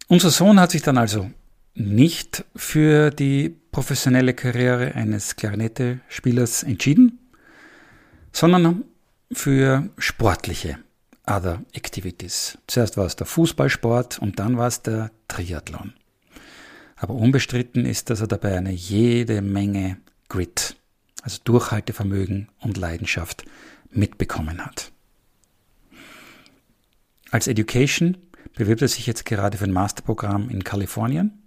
Unser 0.08 0.30
Sohn 0.30 0.58
hat 0.58 0.70
sich 0.70 0.80
dann 0.80 0.96
also 0.96 1.30
nicht 1.74 2.44
für 2.54 3.10
die 3.10 3.56
professionelle 3.72 4.34
Karriere 4.34 4.94
eines 4.94 5.36
Klarinette-Spielers 5.36 6.62
entschieden, 6.62 7.18
sondern 8.32 8.84
für 9.32 9.88
sportliche 9.98 10.78
Other 11.26 11.62
Activities. 11.72 12.58
Zuerst 12.66 12.96
war 12.96 13.06
es 13.06 13.16
der 13.16 13.26
Fußballsport 13.26 14.18
und 14.18 14.38
dann 14.38 14.58
war 14.58 14.66
es 14.66 14.82
der 14.82 15.10
Triathlon. 15.28 15.94
Aber 16.96 17.14
unbestritten 17.14 17.86
ist, 17.86 18.10
dass 18.10 18.20
er 18.20 18.26
dabei 18.26 18.56
eine 18.56 18.72
jede 18.72 19.42
Menge 19.42 19.98
Grit, 20.28 20.76
also 21.22 21.38
Durchhaltevermögen 21.44 22.48
und 22.60 22.76
Leidenschaft 22.76 23.44
mitbekommen 23.90 24.64
hat. 24.64 24.92
Als 27.30 27.46
Education 27.46 28.18
bewirbt 28.54 28.82
er 28.82 28.88
sich 28.88 29.06
jetzt 29.06 29.24
gerade 29.24 29.58
für 29.58 29.64
ein 29.64 29.72
Masterprogramm 29.72 30.50
in 30.50 30.64
Kalifornien 30.64 31.41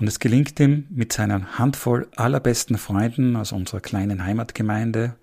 und 0.00 0.08
es 0.08 0.18
gelingt 0.18 0.58
ihm 0.58 0.86
mit 0.90 1.12
seiner 1.12 1.58
Handvoll 1.58 2.08
allerbesten 2.16 2.78
Freunden 2.78 3.36
aus 3.36 3.52
unserer 3.52 3.80
kleinen 3.80 4.24
Heimatgemeinde 4.24 5.14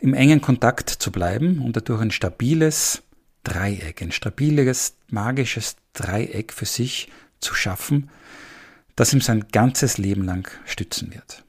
im 0.00 0.12
engen 0.12 0.40
Kontakt 0.40 0.90
zu 0.90 1.10
bleiben 1.10 1.60
und 1.60 1.76
dadurch 1.76 2.02
ein 2.02 2.10
stabiles 2.10 3.02
Dreieck, 3.44 4.02
ein 4.02 4.12
stabiles, 4.12 4.96
magisches 5.08 5.76
Dreieck 5.92 6.52
für 6.52 6.66
sich 6.66 7.10
zu 7.40 7.54
schaffen, 7.54 8.10
das 8.96 9.12
ihm 9.12 9.20
sein 9.20 9.46
ganzes 9.52 9.96
Leben 9.96 10.24
lang 10.24 10.50
stützen 10.66 11.14
wird. 11.14 11.44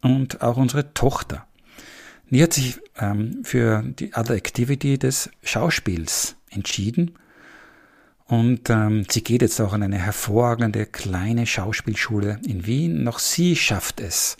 Und 0.00 0.40
auch 0.40 0.56
unsere 0.56 0.94
Tochter 0.94 1.46
Nie 2.32 2.44
hat 2.44 2.54
sich 2.54 2.80
ähm, 2.98 3.44
für 3.44 3.82
die 3.82 4.14
Other 4.14 4.34
Activity 4.34 4.96
des 4.96 5.28
Schauspiels 5.42 6.34
entschieden. 6.48 7.18
Und 8.32 8.70
ähm, 8.70 9.04
sie 9.10 9.22
geht 9.22 9.42
jetzt 9.42 9.60
auch 9.60 9.74
an 9.74 9.82
eine 9.82 9.98
hervorragende 9.98 10.86
kleine 10.86 11.44
Schauspielschule 11.44 12.40
in 12.46 12.64
Wien. 12.64 13.04
Noch 13.04 13.18
sie 13.18 13.54
schafft 13.56 14.00
es, 14.00 14.38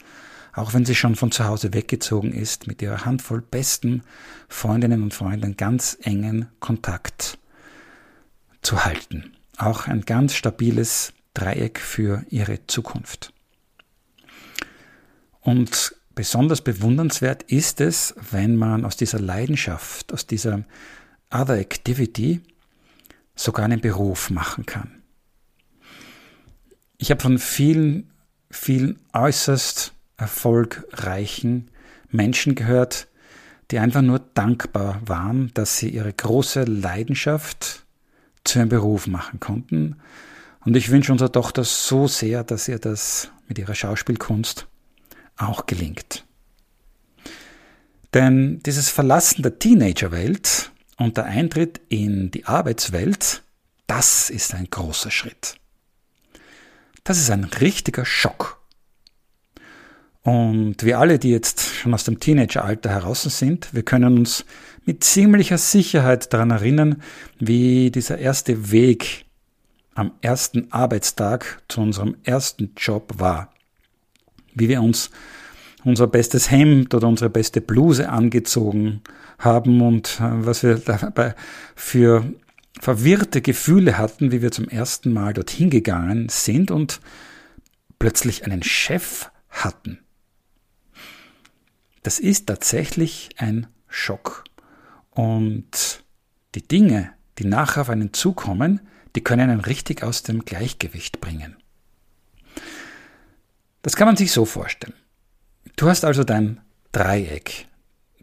auch 0.55 0.72
wenn 0.72 0.87
sie 0.87 0.94
schon 0.94 1.14
von 1.14 1.31
zu 1.31 1.44
Hause 1.44 1.74
weggezogen 1.74 2.33
ist, 2.33 2.66
mit 2.66 2.81
ihrer 2.81 3.05
Handvoll 3.05 3.42
besten 3.42 4.02
Freundinnen 4.48 5.02
und 5.02 5.12
Freunden 5.12 5.59
ganz 5.59 5.98
engen 6.00 6.48
Kontakt 6.59 7.37
zu 8.62 8.83
halten. 8.83 9.35
Auch 9.59 9.87
ein 9.88 10.07
ganz 10.07 10.37
stabiles 10.37 11.12
Dreieck 11.35 11.78
für 11.78 12.24
ihre 12.31 12.66
Zukunft. 12.68 13.35
Und 15.42 15.94
besonders 16.14 16.62
bewundernswert 16.62 17.42
ist 17.42 17.83
es, 17.83 18.14
wenn 18.31 18.57
man 18.57 18.87
aus 18.87 18.96
dieser 18.96 19.20
Leidenschaft, 19.20 20.14
aus 20.14 20.26
dieser 20.26 20.64
Other 21.31 21.59
Activity 21.59 22.40
sogar 23.34 23.64
einen 23.64 23.80
Beruf 23.80 24.30
machen 24.30 24.66
kann. 24.66 25.02
Ich 26.98 27.10
habe 27.10 27.20
von 27.20 27.38
vielen, 27.38 28.12
vielen 28.50 28.98
äußerst 29.12 29.92
erfolgreichen 30.16 31.70
Menschen 32.10 32.54
gehört, 32.54 33.08
die 33.70 33.78
einfach 33.78 34.02
nur 34.02 34.18
dankbar 34.18 35.00
waren, 35.06 35.50
dass 35.54 35.78
sie 35.78 35.88
ihre 35.88 36.12
große 36.12 36.64
Leidenschaft 36.64 37.84
zu 38.44 38.58
einem 38.58 38.68
Beruf 38.68 39.06
machen 39.06 39.40
konnten. 39.40 39.96
Und 40.60 40.76
ich 40.76 40.90
wünsche 40.90 41.12
unserer 41.12 41.32
Tochter 41.32 41.64
so 41.64 42.06
sehr, 42.06 42.44
dass 42.44 42.68
ihr 42.68 42.78
das 42.78 43.30
mit 43.48 43.58
ihrer 43.58 43.74
Schauspielkunst 43.74 44.66
auch 45.36 45.66
gelingt. 45.66 46.24
Denn 48.14 48.60
dieses 48.64 48.90
Verlassen 48.90 49.42
der 49.42 49.58
Teenagerwelt 49.58 50.71
und 51.02 51.16
der 51.16 51.24
Eintritt 51.24 51.80
in 51.88 52.30
die 52.30 52.46
Arbeitswelt, 52.46 53.42
das 53.86 54.30
ist 54.30 54.54
ein 54.54 54.68
großer 54.70 55.10
Schritt. 55.10 55.56
Das 57.04 57.18
ist 57.18 57.30
ein 57.30 57.44
richtiger 57.44 58.04
Schock. 58.04 58.60
Und 60.22 60.84
wir 60.84 61.00
alle, 61.00 61.18
die 61.18 61.30
jetzt 61.30 61.62
schon 61.62 61.92
aus 61.92 62.04
dem 62.04 62.20
Teenageralter 62.20 62.90
heraus 62.90 63.22
sind, 63.24 63.74
wir 63.74 63.82
können 63.82 64.18
uns 64.18 64.44
mit 64.84 65.02
ziemlicher 65.02 65.58
Sicherheit 65.58 66.32
daran 66.32 66.52
erinnern, 66.52 67.02
wie 67.40 67.90
dieser 67.90 68.18
erste 68.18 68.70
Weg 68.70 69.26
am 69.94 70.12
ersten 70.22 70.72
Arbeitstag 70.72 71.62
zu 71.68 71.80
unserem 71.80 72.16
ersten 72.22 72.72
Job 72.76 73.14
war. 73.18 73.52
Wie 74.54 74.68
wir 74.68 74.80
uns 74.80 75.10
unser 75.84 76.06
bestes 76.06 76.50
Hemd 76.50 76.94
oder 76.94 77.08
unsere 77.08 77.30
beste 77.30 77.60
Bluse 77.60 78.08
angezogen 78.08 79.02
haben 79.38 79.80
und 79.80 80.20
äh, 80.20 80.46
was 80.46 80.62
wir 80.62 80.76
dabei 80.76 81.34
für 81.74 82.24
verwirrte 82.80 83.42
Gefühle 83.42 83.98
hatten, 83.98 84.32
wie 84.32 84.42
wir 84.42 84.50
zum 84.50 84.68
ersten 84.68 85.12
Mal 85.12 85.34
dorthin 85.34 85.70
gegangen 85.70 86.28
sind 86.28 86.70
und 86.70 87.00
plötzlich 87.98 88.44
einen 88.44 88.62
Chef 88.62 89.30
hatten. 89.50 89.98
Das 92.02 92.18
ist 92.18 92.46
tatsächlich 92.46 93.30
ein 93.36 93.68
Schock. 93.88 94.44
Und 95.10 96.02
die 96.54 96.66
Dinge, 96.66 97.12
die 97.38 97.44
nachher 97.44 97.82
auf 97.82 97.90
einen 97.90 98.12
zukommen, 98.12 98.80
die 99.14 99.22
können 99.22 99.50
einen 99.50 99.60
richtig 99.60 100.02
aus 100.02 100.22
dem 100.22 100.44
Gleichgewicht 100.44 101.20
bringen. 101.20 101.56
Das 103.82 103.96
kann 103.96 104.06
man 104.06 104.16
sich 104.16 104.32
so 104.32 104.44
vorstellen. 104.44 104.94
Du 105.77 105.88
hast 105.88 106.05
also 106.05 106.25
dein 106.25 106.61
Dreieck, 106.92 107.66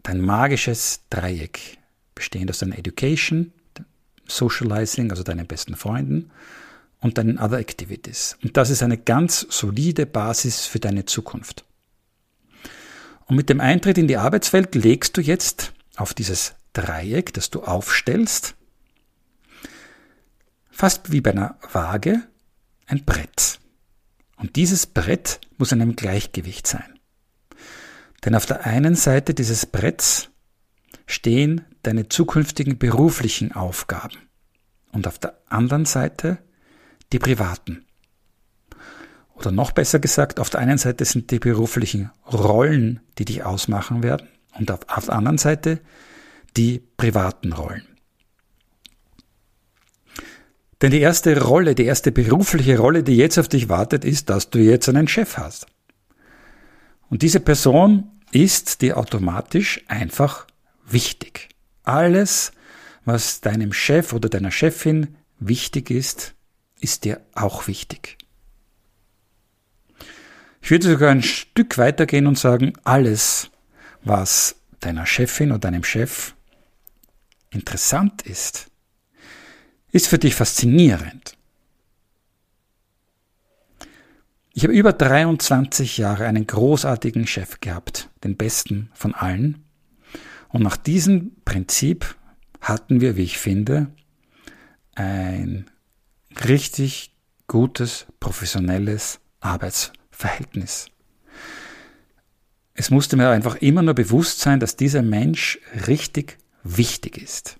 dein 0.02 0.20
magisches 0.20 1.00
Dreieck, 1.10 1.78
bestehend 2.14 2.50
aus 2.50 2.58
deiner 2.58 2.78
Education, 2.78 3.52
Socializing, 4.26 5.10
also 5.10 5.22
deinen 5.22 5.46
besten 5.46 5.76
Freunden 5.76 6.30
und 7.00 7.18
deinen 7.18 7.38
Other 7.38 7.58
Activities. 7.58 8.36
Und 8.42 8.56
das 8.56 8.70
ist 8.70 8.82
eine 8.82 8.98
ganz 8.98 9.46
solide 9.50 10.06
Basis 10.06 10.66
für 10.66 10.78
deine 10.78 11.04
Zukunft. 11.04 11.64
Und 13.26 13.36
mit 13.36 13.48
dem 13.48 13.60
Eintritt 13.60 13.98
in 13.98 14.08
die 14.08 14.16
Arbeitswelt 14.16 14.74
legst 14.74 15.16
du 15.16 15.20
jetzt 15.20 15.72
auf 15.96 16.14
dieses 16.14 16.54
Dreieck, 16.72 17.32
das 17.32 17.50
du 17.50 17.62
aufstellst, 17.62 18.54
fast 20.70 21.12
wie 21.12 21.20
bei 21.20 21.32
einer 21.32 21.56
Waage, 21.72 22.22
ein 22.86 23.04
Brett. 23.04 23.60
Und 24.36 24.56
dieses 24.56 24.86
Brett 24.86 25.40
muss 25.58 25.72
in 25.72 25.82
einem 25.82 25.96
Gleichgewicht 25.96 26.66
sein. 26.66 26.89
Denn 28.24 28.34
auf 28.34 28.46
der 28.46 28.66
einen 28.66 28.94
Seite 28.94 29.34
dieses 29.34 29.66
Bretts 29.66 30.30
stehen 31.06 31.62
deine 31.82 32.08
zukünftigen 32.08 32.78
beruflichen 32.78 33.52
Aufgaben 33.52 34.18
und 34.92 35.06
auf 35.06 35.18
der 35.18 35.38
anderen 35.48 35.84
Seite 35.84 36.38
die 37.12 37.18
privaten. 37.18 37.84
Oder 39.34 39.52
noch 39.52 39.72
besser 39.72 39.98
gesagt, 39.98 40.38
auf 40.38 40.50
der 40.50 40.60
einen 40.60 40.78
Seite 40.78 41.04
sind 41.04 41.30
die 41.30 41.38
beruflichen 41.38 42.10
Rollen, 42.30 43.00
die 43.18 43.24
dich 43.24 43.42
ausmachen 43.42 44.02
werden 44.02 44.28
und 44.58 44.70
auf, 44.70 44.80
auf 44.88 45.06
der 45.06 45.14
anderen 45.14 45.38
Seite 45.38 45.80
die 46.56 46.82
privaten 46.96 47.52
Rollen. 47.52 47.86
Denn 50.82 50.90
die 50.90 51.00
erste 51.00 51.40
Rolle, 51.40 51.74
die 51.74 51.84
erste 51.84 52.12
berufliche 52.12 52.78
Rolle, 52.78 53.02
die 53.02 53.16
jetzt 53.16 53.38
auf 53.38 53.48
dich 53.48 53.68
wartet, 53.68 54.04
ist, 54.04 54.30
dass 54.30 54.50
du 54.50 54.58
jetzt 54.58 54.88
einen 54.88 55.08
Chef 55.08 55.36
hast. 55.36 55.66
Und 57.10 57.22
diese 57.22 57.40
Person 57.40 58.08
ist 58.32 58.80
dir 58.80 58.96
automatisch 58.96 59.82
einfach 59.88 60.46
wichtig. 60.86 61.48
Alles, 61.82 62.52
was 63.04 63.40
deinem 63.40 63.72
Chef 63.72 64.12
oder 64.12 64.28
deiner 64.28 64.52
Chefin 64.52 65.16
wichtig 65.40 65.90
ist, 65.90 66.34
ist 66.80 67.04
dir 67.04 67.20
auch 67.34 67.66
wichtig. 67.66 68.16
Ich 70.62 70.70
würde 70.70 70.88
sogar 70.88 71.10
ein 71.10 71.22
Stück 71.22 71.78
weitergehen 71.78 72.26
und 72.26 72.38
sagen, 72.38 72.74
alles, 72.84 73.50
was 74.02 74.56
deiner 74.78 75.06
Chefin 75.06 75.50
oder 75.50 75.60
deinem 75.60 75.84
Chef 75.84 76.34
interessant 77.50 78.22
ist, 78.22 78.70
ist 79.90 80.06
für 80.06 80.18
dich 80.18 80.34
faszinierend. 80.34 81.36
Ich 84.52 84.64
habe 84.64 84.74
über 84.74 84.92
23 84.92 85.98
Jahre 85.98 86.26
einen 86.26 86.46
großartigen 86.46 87.26
Chef 87.26 87.60
gehabt, 87.60 88.10
den 88.24 88.36
besten 88.36 88.90
von 88.94 89.14
allen. 89.14 89.64
Und 90.48 90.62
nach 90.62 90.76
diesem 90.76 91.36
Prinzip 91.44 92.16
hatten 92.60 93.00
wir, 93.00 93.16
wie 93.16 93.22
ich 93.22 93.38
finde, 93.38 93.88
ein 94.94 95.70
richtig 96.44 97.14
gutes, 97.46 98.06
professionelles 98.18 99.20
Arbeitsverhältnis. 99.40 100.88
Es 102.74 102.90
musste 102.90 103.16
mir 103.16 103.30
einfach 103.30 103.56
immer 103.56 103.82
nur 103.82 103.94
bewusst 103.94 104.40
sein, 104.40 104.58
dass 104.58 104.76
dieser 104.76 105.02
Mensch 105.02 105.58
richtig 105.86 106.38
wichtig 106.64 107.18
ist. 107.18 107.58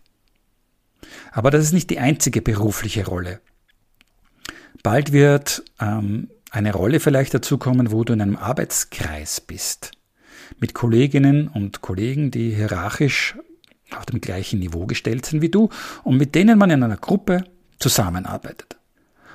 Aber 1.30 1.50
das 1.50 1.64
ist 1.64 1.72
nicht 1.72 1.90
die 1.90 1.98
einzige 1.98 2.42
berufliche 2.42 3.06
Rolle. 3.06 3.40
Bald 4.82 5.12
wird 5.12 5.62
ähm, 5.78 6.30
eine 6.50 6.72
Rolle 6.72 7.00
vielleicht 7.00 7.34
dazu 7.34 7.58
kommen, 7.58 7.92
wo 7.92 8.04
du 8.04 8.12
in 8.12 8.20
einem 8.20 8.36
Arbeitskreis 8.36 9.40
bist. 9.40 9.92
Mit 10.58 10.74
Kolleginnen 10.74 11.48
und 11.48 11.80
Kollegen, 11.80 12.30
die 12.30 12.54
hierarchisch 12.54 13.36
auf 13.96 14.06
dem 14.06 14.20
gleichen 14.20 14.58
Niveau 14.58 14.86
gestellt 14.86 15.26
sind 15.26 15.42
wie 15.42 15.48
du 15.48 15.68
und 16.04 16.16
mit 16.16 16.34
denen 16.34 16.58
man 16.58 16.70
in 16.70 16.82
einer 16.82 16.96
Gruppe 16.96 17.44
zusammenarbeitet. 17.78 18.76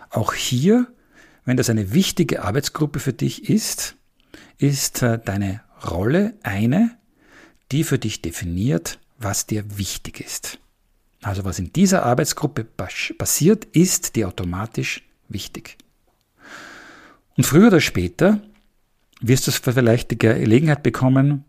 Auch 0.09 0.33
hier, 0.33 0.87
wenn 1.45 1.57
das 1.57 1.69
eine 1.69 1.93
wichtige 1.93 2.43
Arbeitsgruppe 2.43 2.99
für 2.99 3.13
dich 3.13 3.49
ist, 3.49 3.95
ist 4.57 5.01
äh, 5.01 5.19
deine 5.23 5.61
Rolle 5.89 6.35
eine, 6.43 6.97
die 7.71 7.83
für 7.83 7.99
dich 7.99 8.21
definiert, 8.21 8.99
was 9.17 9.45
dir 9.45 9.77
wichtig 9.77 10.19
ist. 10.19 10.59
Also 11.21 11.43
was 11.43 11.59
in 11.59 11.73
dieser 11.73 12.03
Arbeitsgruppe 12.03 12.63
passiert, 12.63 13.65
ist 13.65 14.15
dir 14.15 14.27
automatisch 14.27 15.03
wichtig. 15.27 15.77
Und 17.37 17.43
früher 17.43 17.67
oder 17.67 17.81
später 17.81 18.41
wirst 19.21 19.47
du 19.47 19.51
vielleicht 19.51 20.11
die 20.11 20.17
Gelegenheit 20.17 20.83
bekommen, 20.83 21.45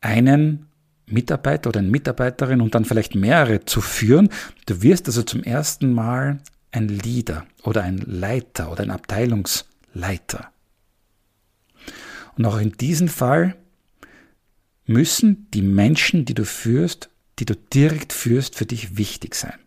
einen 0.00 0.66
Mitarbeiter 1.06 1.68
oder 1.70 1.80
eine 1.80 1.90
Mitarbeiterin 1.90 2.60
und 2.60 2.74
dann 2.74 2.84
vielleicht 2.84 3.14
mehrere 3.14 3.64
zu 3.64 3.80
führen. 3.80 4.28
Du 4.66 4.82
wirst 4.82 5.06
also 5.06 5.22
zum 5.22 5.42
ersten 5.42 5.92
Mal 5.92 6.40
ein 6.72 6.88
Leader 6.88 7.46
oder 7.62 7.82
ein 7.82 7.98
Leiter 7.98 8.70
oder 8.70 8.82
ein 8.82 8.90
Abteilungsleiter. 8.90 10.50
Und 12.36 12.44
auch 12.44 12.58
in 12.58 12.72
diesem 12.72 13.08
Fall 13.08 13.56
müssen 14.84 15.48
die 15.52 15.62
Menschen, 15.62 16.24
die 16.24 16.34
du 16.34 16.44
führst, 16.44 17.08
die 17.38 17.44
du 17.44 17.54
direkt 17.54 18.12
führst, 18.12 18.56
für 18.56 18.66
dich 18.66 18.96
wichtig 18.96 19.34
sein. 19.34 19.58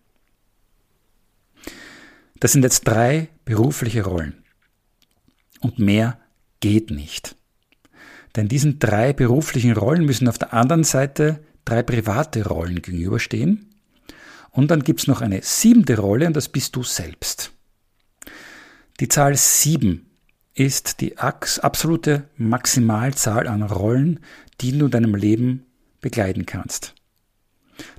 Das 2.39 2.53
sind 2.53 2.63
jetzt 2.63 2.88
drei 2.88 3.29
berufliche 3.43 4.03
Rollen. 4.03 4.43
Und 5.60 5.80
mehr 5.80 6.19
geht 6.60 6.91
nicht. 6.91 7.36
Denn 8.36 8.48
diesen 8.48 8.80
drei 8.80 9.13
beruflichen 9.13 9.74
Rollen 9.74 10.06
müssen 10.06 10.28
auf 10.28 10.38
der 10.38 10.54
anderen 10.54 10.84
Seite 10.84 11.43
drei 11.65 11.84
private 11.84 12.45
Rollen 12.48 12.82
gegenüberstehen. 12.82 13.69
Und 14.52 14.72
dann 14.72 14.84
gibt's 14.84 15.08
noch 15.08 15.22
eine 15.22 15.41
siebente 15.41 15.98
Rolle 15.98 16.28
und 16.28 16.36
das 16.36 16.50
bist 16.50 16.76
du 16.76 16.84
selbst. 16.84 17.52
Die 19.00 19.08
Zahl 19.08 19.36
sieben 19.36 20.08
ist 20.54 21.00
die 21.02 21.17
absolute 21.17 22.28
Maximalzahl 22.36 23.48
an 23.48 23.63
Rollen, 23.63 24.19
die 24.60 24.78
du 24.78 24.86
in 24.86 24.91
deinem 24.91 25.15
Leben 25.15 25.65
begleiten 26.02 26.45
kannst. 26.45 26.95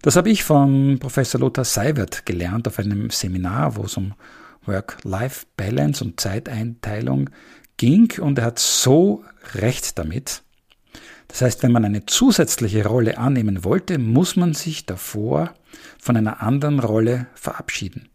Das 0.02 0.16
habe 0.16 0.28
ich 0.30 0.44
von 0.44 0.98
Professor 0.98 1.40
Lothar 1.40 1.64
Seiwert 1.64 2.26
gelernt 2.26 2.68
auf 2.68 2.78
einem 2.78 3.08
Seminar, 3.10 3.76
wo 3.76 3.84
es 3.84 3.96
um 3.96 4.12
Work-Life-Balance 4.70 6.02
und 6.02 6.20
Zeiteinteilung 6.20 7.28
ging 7.76 8.18
und 8.20 8.38
er 8.38 8.46
hat 8.46 8.58
so 8.58 9.24
recht 9.54 9.98
damit. 9.98 10.42
Das 11.28 11.42
heißt, 11.42 11.62
wenn 11.62 11.72
man 11.72 11.84
eine 11.84 12.06
zusätzliche 12.06 12.86
Rolle 12.86 13.18
annehmen 13.18 13.62
wollte, 13.62 13.98
muss 13.98 14.36
man 14.36 14.54
sich 14.54 14.86
davor 14.86 15.54
von 15.98 16.16
einer 16.16 16.42
anderen 16.42 16.80
Rolle 16.80 17.26
verabschieden. 17.34 18.08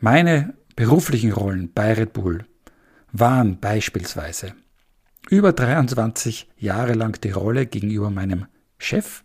Meine 0.00 0.54
beruflichen 0.76 1.32
Rollen 1.32 1.72
bei 1.72 1.92
Red 1.92 2.12
Bull 2.12 2.44
waren 3.12 3.60
beispielsweise 3.60 4.54
über 5.30 5.52
23 5.52 6.50
Jahre 6.58 6.94
lang 6.94 7.20
die 7.20 7.30
Rolle 7.30 7.66
gegenüber 7.66 8.10
meinem 8.10 8.46
Chef. 8.76 9.24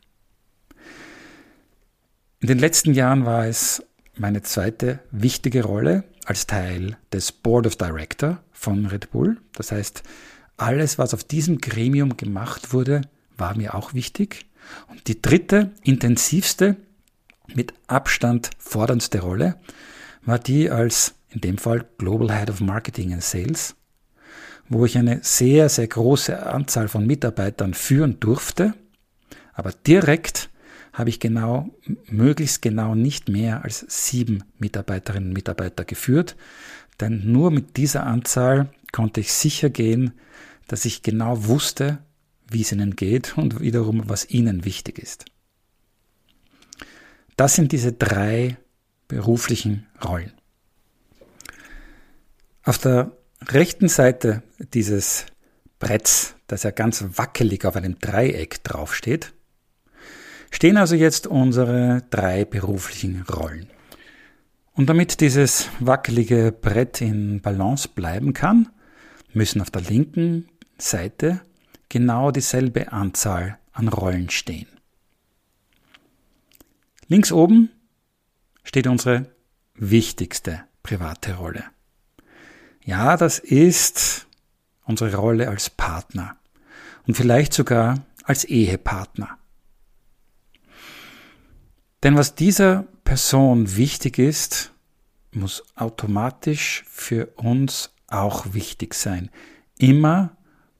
In 2.41 2.47
den 2.47 2.59
letzten 2.59 2.93
Jahren 2.93 3.25
war 3.25 3.47
es 3.47 3.83
meine 4.15 4.41
zweite 4.41 4.99
wichtige 5.11 5.65
Rolle 5.65 6.05
als 6.23 6.47
Teil 6.47 6.95
des 7.11 7.33
Board 7.33 7.67
of 7.67 7.75
Director 7.75 8.41
von 8.53 8.85
Red 8.85 9.11
Bull. 9.11 9.41
Das 9.55 9.73
heißt, 9.73 10.03
alles, 10.55 10.97
was 10.97 11.13
auf 11.13 11.25
diesem 11.25 11.57
Gremium 11.57 12.15
gemacht 12.15 12.71
wurde, 12.71 13.01
war 13.35 13.57
mir 13.57 13.75
auch 13.75 13.93
wichtig. 13.93 14.45
Und 14.87 15.09
die 15.09 15.21
dritte, 15.21 15.71
intensivste, 15.83 16.77
mit 17.55 17.73
Abstand 17.87 18.51
forderndste 18.57 19.19
Rolle 19.19 19.57
war 20.21 20.39
die 20.39 20.69
als, 20.69 21.15
in 21.31 21.41
dem 21.41 21.57
Fall, 21.57 21.85
Global 21.97 22.31
Head 22.31 22.51
of 22.51 22.61
Marketing 22.61 23.11
and 23.11 23.23
Sales, 23.23 23.75
wo 24.69 24.85
ich 24.85 24.97
eine 24.97 25.19
sehr, 25.23 25.67
sehr 25.67 25.87
große 25.87 26.45
Anzahl 26.45 26.87
von 26.87 27.05
Mitarbeitern 27.05 27.73
führen 27.73 28.21
durfte, 28.21 28.75
aber 29.53 29.73
direkt 29.73 30.48
habe 30.99 31.09
ich 31.09 31.21
genau, 31.21 31.69
möglichst 32.07 32.61
genau 32.61 32.93
nicht 32.93 33.29
mehr 33.29 33.63
als 33.63 33.85
sieben 33.87 34.43
Mitarbeiterinnen 34.59 35.29
und 35.29 35.33
Mitarbeiter 35.33 35.85
geführt, 35.85 36.35
denn 36.99 37.31
nur 37.31 37.51
mit 37.51 37.77
dieser 37.77 38.05
Anzahl 38.05 38.69
konnte 38.91 39.21
ich 39.21 39.31
sicher 39.31 39.69
gehen, 39.69 40.11
dass 40.67 40.83
ich 40.83 41.01
genau 41.01 41.45
wusste, 41.45 41.99
wie 42.51 42.61
es 42.61 42.73
ihnen 42.73 42.97
geht 42.97 43.37
und 43.37 43.61
wiederum, 43.61 44.09
was 44.09 44.29
ihnen 44.29 44.65
wichtig 44.65 44.99
ist. 44.99 45.23
Das 47.37 47.55
sind 47.55 47.71
diese 47.71 47.93
drei 47.93 48.57
beruflichen 49.07 49.87
Rollen. 50.03 50.33
Auf 52.63 52.77
der 52.77 53.13
rechten 53.47 53.87
Seite 53.87 54.43
dieses 54.73 55.27
Bretts, 55.79 56.35
das 56.47 56.63
ja 56.63 56.71
ganz 56.71 57.05
wackelig 57.15 57.63
auf 57.63 57.77
einem 57.77 57.97
Dreieck 57.99 58.61
draufsteht, 58.65 59.33
stehen 60.51 60.77
also 60.77 60.95
jetzt 60.95 61.27
unsere 61.27 62.03
drei 62.09 62.45
beruflichen 62.45 63.23
Rollen. 63.23 63.69
Und 64.73 64.87
damit 64.87 65.19
dieses 65.19 65.69
wackelige 65.79 66.51
Brett 66.51 67.01
in 67.01 67.41
Balance 67.41 67.89
bleiben 67.89 68.33
kann, 68.33 68.69
müssen 69.33 69.61
auf 69.61 69.71
der 69.71 69.81
linken 69.81 70.47
Seite 70.77 71.41
genau 71.89 72.31
dieselbe 72.31 72.91
Anzahl 72.91 73.57
an 73.73 73.87
Rollen 73.87 74.29
stehen. 74.29 74.67
Links 77.07 77.31
oben 77.31 77.71
steht 78.63 78.87
unsere 78.87 79.25
wichtigste 79.73 80.63
private 80.83 81.35
Rolle. 81.35 81.63
Ja, 82.85 83.17
das 83.17 83.39
ist 83.39 84.27
unsere 84.85 85.15
Rolle 85.15 85.49
als 85.49 85.69
Partner 85.71 86.37
und 87.07 87.17
vielleicht 87.17 87.53
sogar 87.53 88.05
als 88.23 88.45
Ehepartner. 88.45 89.38
Denn 92.03 92.15
was 92.15 92.35
dieser 92.35 92.85
Person 93.03 93.75
wichtig 93.75 94.17
ist, 94.19 94.71
muss 95.31 95.63
automatisch 95.75 96.83
für 96.87 97.27
uns 97.35 97.91
auch 98.07 98.53
wichtig 98.53 98.93
sein. 98.93 99.29
Immer 99.77 100.37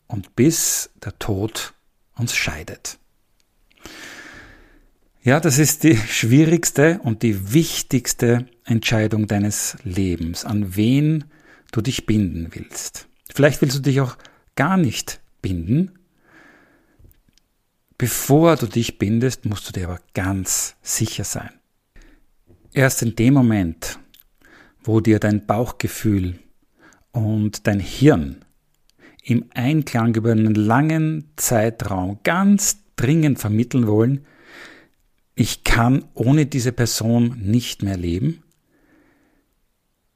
und 0.07 0.35
bis 0.35 0.89
der 1.03 1.17
Tod 1.19 1.73
uns 2.15 2.35
scheidet. 2.35 2.97
Ja, 5.21 5.39
das 5.39 5.59
ist 5.59 5.83
die 5.83 5.97
schwierigste 6.09 6.99
und 7.03 7.23
die 7.23 7.53
wichtigste 7.53 8.47
Entscheidung 8.63 9.27
deines 9.27 9.77
Lebens, 9.83 10.45
an 10.45 10.75
wen 10.75 11.25
du 11.71 11.81
dich 11.81 12.05
binden 12.05 12.49
willst. 12.51 13.07
Vielleicht 13.33 13.61
willst 13.61 13.77
du 13.77 13.81
dich 13.81 14.01
auch 14.01 14.17
gar 14.55 14.77
nicht 14.77 15.21
binden. 15.41 15.98
Bevor 17.99 18.55
du 18.55 18.65
dich 18.65 18.97
bindest, 18.97 19.43
musst 19.43 19.67
du 19.67 19.73
dir 19.73 19.89
aber 19.89 19.99
ganz 20.13 20.77
sicher 20.81 21.25
sein. 21.25 21.51
Erst 22.71 23.01
in 23.01 23.13
dem 23.13 23.33
Moment, 23.33 23.99
wo 24.81 25.01
dir 25.01 25.19
dein 25.19 25.45
Bauchgefühl 25.45 26.39
und 27.11 27.67
dein 27.67 27.81
Hirn 27.81 28.45
im 29.21 29.49
Einklang 29.53 30.15
über 30.15 30.31
einen 30.31 30.55
langen 30.55 31.29
Zeitraum 31.35 32.21
ganz 32.23 32.77
dringend 32.95 33.37
vermitteln 33.37 33.85
wollen, 33.85 34.25
ich 35.35 35.65
kann 35.65 36.05
ohne 36.13 36.45
diese 36.45 36.71
Person 36.71 37.37
nicht 37.41 37.83
mehr 37.83 37.97
leben, 37.97 38.43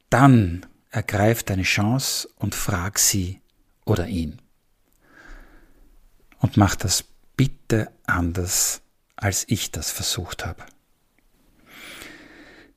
dann 0.09 0.65
ergreif 0.89 1.43
deine 1.43 1.63
Chance 1.63 2.29
und 2.37 2.55
frag 2.55 2.97
sie 2.97 3.41
oder 3.83 4.07
ihn. 4.07 4.41
Und 6.39 6.55
mach 6.55 6.77
das 6.77 7.12
bitte 7.37 7.91
anders, 8.05 8.81
als 9.15 9.45
ich 9.47 9.71
das 9.71 9.91
versucht 9.91 10.45
habe. 10.45 10.63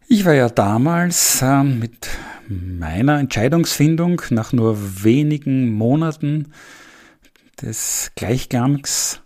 Ich 0.09 0.25
war 0.25 0.35
ja 0.35 0.49
damals 0.49 1.43
äh, 1.43 1.65
mit 1.65 2.09
meiner 2.49 3.19
Entscheidungsfindung 3.19 4.23
nach 4.31 4.53
nur 4.53 5.03
wenigen 5.03 5.73
Monaten 5.73 6.53
des 7.61 8.13
Gleichgangs 8.15 9.21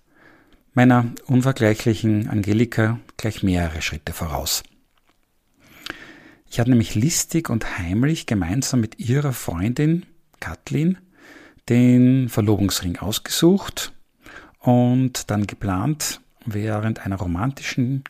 meiner 0.73 1.12
unvergleichlichen 1.27 2.29
Angelika 2.29 2.99
gleich 3.16 3.43
mehrere 3.43 3.83
Schritte 3.83 4.12
voraus. 4.14 4.62
Ich 6.49 6.59
hatte 6.59 6.71
nämlich 6.71 6.95
listig 6.95 7.51
und 7.51 7.79
heimlich 7.79 8.27
gemeinsam 8.27 8.81
mit 8.81 8.99
ihrer 8.99 9.33
Freundin 9.33 10.07
Kathleen 10.40 10.99
den 11.69 12.29
Verlobungsring 12.29 12.97
ausgesucht 12.97 13.93
und 14.61 15.31
dann 15.31 15.46
geplant, 15.46 16.20
während 16.44 17.05
einer 17.05 17.16
romantischen 17.16 18.05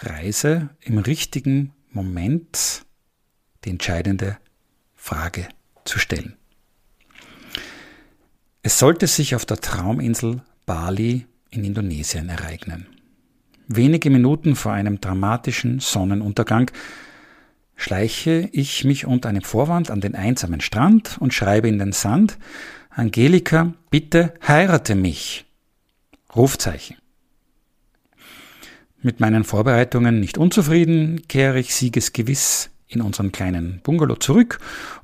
Reise 0.00 0.70
im 0.80 0.98
richtigen 0.98 1.72
Moment 1.90 2.84
die 3.64 3.70
entscheidende 3.70 4.38
Frage 4.94 5.48
zu 5.84 5.98
stellen. 5.98 6.36
Es 8.62 8.78
sollte 8.78 9.06
sich 9.06 9.34
auf 9.34 9.44
der 9.44 9.58
Trauminsel 9.58 10.42
Bali 10.66 11.26
in 11.50 11.64
Indonesien 11.64 12.28
ereignen. 12.28 12.86
Wenige 13.66 14.10
Minuten 14.10 14.54
vor 14.54 14.72
einem 14.72 15.00
dramatischen 15.00 15.80
Sonnenuntergang 15.80 16.70
schleiche 17.74 18.48
ich 18.52 18.84
mich 18.84 19.06
unter 19.06 19.28
einem 19.28 19.42
Vorwand 19.42 19.90
an 19.90 20.00
den 20.00 20.14
einsamen 20.14 20.60
Strand 20.60 21.16
und 21.20 21.34
schreibe 21.34 21.68
in 21.68 21.78
den 21.78 21.92
Sand, 21.92 22.38
Angelika, 22.90 23.72
bitte 23.90 24.34
heirate 24.46 24.94
mich. 24.94 25.46
Rufzeichen. 26.34 26.96
Mit 29.00 29.20
meinen 29.20 29.44
Vorbereitungen 29.44 30.20
nicht 30.20 30.38
unzufrieden, 30.38 31.22
kehre 31.28 31.58
ich 31.58 31.74
siegesgewiss 31.74 32.70
in 32.86 33.00
unseren 33.00 33.32
kleinen 33.32 33.80
Bungalow 33.82 34.16
zurück, 34.16 34.58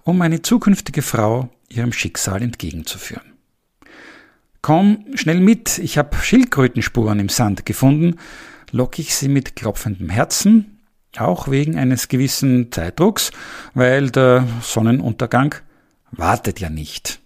um 0.04 0.18
meine 0.18 0.42
zukünftige 0.42 1.02
Frau 1.02 1.50
ihrem 1.68 1.92
Schicksal 1.92 2.42
entgegenzuführen. 2.42 3.32
Komm 4.62 5.04
schnell 5.14 5.40
mit, 5.40 5.78
ich 5.78 5.98
habe 5.98 6.16
Schildkrötenspuren 6.16 7.18
im 7.18 7.28
Sand 7.28 7.64
gefunden, 7.66 8.16
locke 8.70 9.00
ich 9.00 9.14
sie 9.14 9.28
mit 9.28 9.56
klopfendem 9.56 10.10
Herzen, 10.10 10.78
auch 11.16 11.48
wegen 11.48 11.76
eines 11.76 12.08
gewissen 12.08 12.70
Zeitdrucks, 12.70 13.30
weil 13.74 14.10
der 14.10 14.46
Sonnenuntergang 14.62 15.54
wartet 16.10 16.60
ja 16.60 16.70
nicht. 16.70 17.20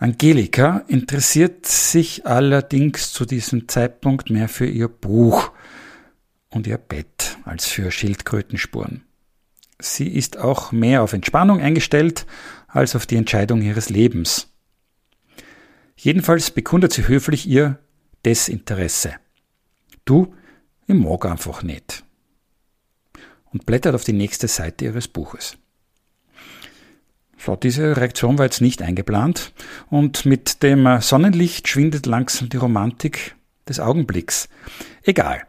Angelika 0.00 0.82
interessiert 0.88 1.66
sich 1.66 2.24
allerdings 2.24 3.12
zu 3.12 3.26
diesem 3.26 3.68
Zeitpunkt 3.68 4.30
mehr 4.30 4.48
für 4.48 4.64
ihr 4.64 4.88
Buch 4.88 5.52
und 6.48 6.66
ihr 6.66 6.78
Bett 6.78 7.36
als 7.44 7.66
für 7.66 7.90
Schildkrötenspuren. 7.90 9.04
sie 9.78 10.08
ist 10.08 10.38
auch 10.38 10.72
mehr 10.72 11.02
auf 11.02 11.12
Entspannung 11.12 11.60
eingestellt 11.60 12.26
als 12.66 12.96
auf 12.96 13.04
die 13.04 13.16
Entscheidung 13.16 13.60
ihres 13.60 13.90
Lebens. 13.90 14.48
Jedenfalls 15.96 16.50
bekundet 16.50 16.94
sie 16.94 17.06
höflich 17.06 17.46
ihr 17.46 17.78
Desinteresse. 18.24 19.16
Du, 20.06 20.34
ich 20.86 20.94
mag 20.94 21.26
einfach 21.26 21.62
nicht. 21.62 22.04
Und 23.52 23.66
blättert 23.66 23.94
auf 23.94 24.04
die 24.04 24.14
nächste 24.14 24.48
Seite 24.48 24.86
ihres 24.86 25.08
Buches. 25.08 25.58
So, 27.42 27.56
diese 27.56 27.96
Reaktion 27.96 28.36
war 28.36 28.44
jetzt 28.44 28.60
nicht 28.60 28.82
eingeplant 28.82 29.54
und 29.88 30.26
mit 30.26 30.62
dem 30.62 31.00
Sonnenlicht 31.00 31.68
schwindet 31.68 32.04
langsam 32.04 32.50
die 32.50 32.58
Romantik 32.58 33.34
des 33.66 33.80
Augenblicks. 33.80 34.48
Egal. 35.04 35.42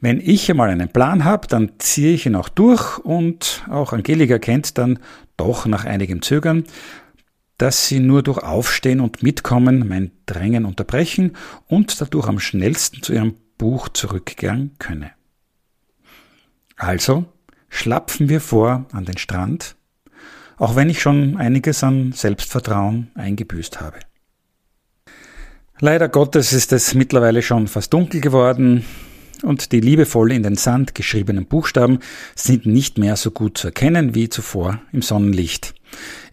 Wenn 0.00 0.20
ich 0.20 0.48
einmal 0.48 0.70
einen 0.70 0.88
Plan 0.88 1.24
habe, 1.24 1.46
dann 1.48 1.72
ziehe 1.78 2.14
ich 2.14 2.24
ihn 2.24 2.34
auch 2.34 2.48
durch 2.48 2.98
und 2.98 3.64
auch 3.68 3.92
Angelika 3.92 4.38
kennt 4.38 4.78
dann 4.78 5.00
doch 5.36 5.66
nach 5.66 5.84
einigem 5.84 6.22
Zögern, 6.22 6.64
dass 7.58 7.88
sie 7.88 8.00
nur 8.00 8.22
durch 8.22 8.38
Aufstehen 8.38 9.00
und 9.00 9.22
Mitkommen 9.22 9.86
mein 9.86 10.12
Drängen 10.24 10.64
unterbrechen 10.64 11.36
und 11.66 12.00
dadurch 12.00 12.28
am 12.28 12.38
schnellsten 12.38 13.02
zu 13.02 13.12
ihrem 13.12 13.34
Buch 13.58 13.88
zurückkehren 13.90 14.76
könne. 14.78 15.10
Also 16.76 17.26
schlapfen 17.68 18.28
wir 18.28 18.40
vor 18.40 18.86
an 18.92 19.04
den 19.04 19.18
Strand, 19.18 19.76
auch 20.58 20.76
wenn 20.76 20.90
ich 20.90 21.00
schon 21.00 21.36
einiges 21.36 21.82
an 21.82 22.12
Selbstvertrauen 22.12 23.10
eingebüßt 23.14 23.80
habe. 23.80 23.98
Leider 25.80 26.08
Gottes 26.08 26.52
ist 26.52 26.72
es 26.72 26.94
mittlerweile 26.94 27.42
schon 27.42 27.68
fast 27.68 27.92
dunkel 27.92 28.20
geworden 28.20 28.84
und 29.42 29.70
die 29.70 29.80
liebevoll 29.80 30.32
in 30.32 30.42
den 30.42 30.56
Sand 30.56 30.94
geschriebenen 30.94 31.46
Buchstaben 31.46 32.00
sind 32.34 32.66
nicht 32.66 32.98
mehr 32.98 33.16
so 33.16 33.30
gut 33.30 33.58
zu 33.58 33.68
erkennen 33.68 34.14
wie 34.14 34.28
zuvor 34.28 34.80
im 34.90 35.02
Sonnenlicht. 35.02 35.74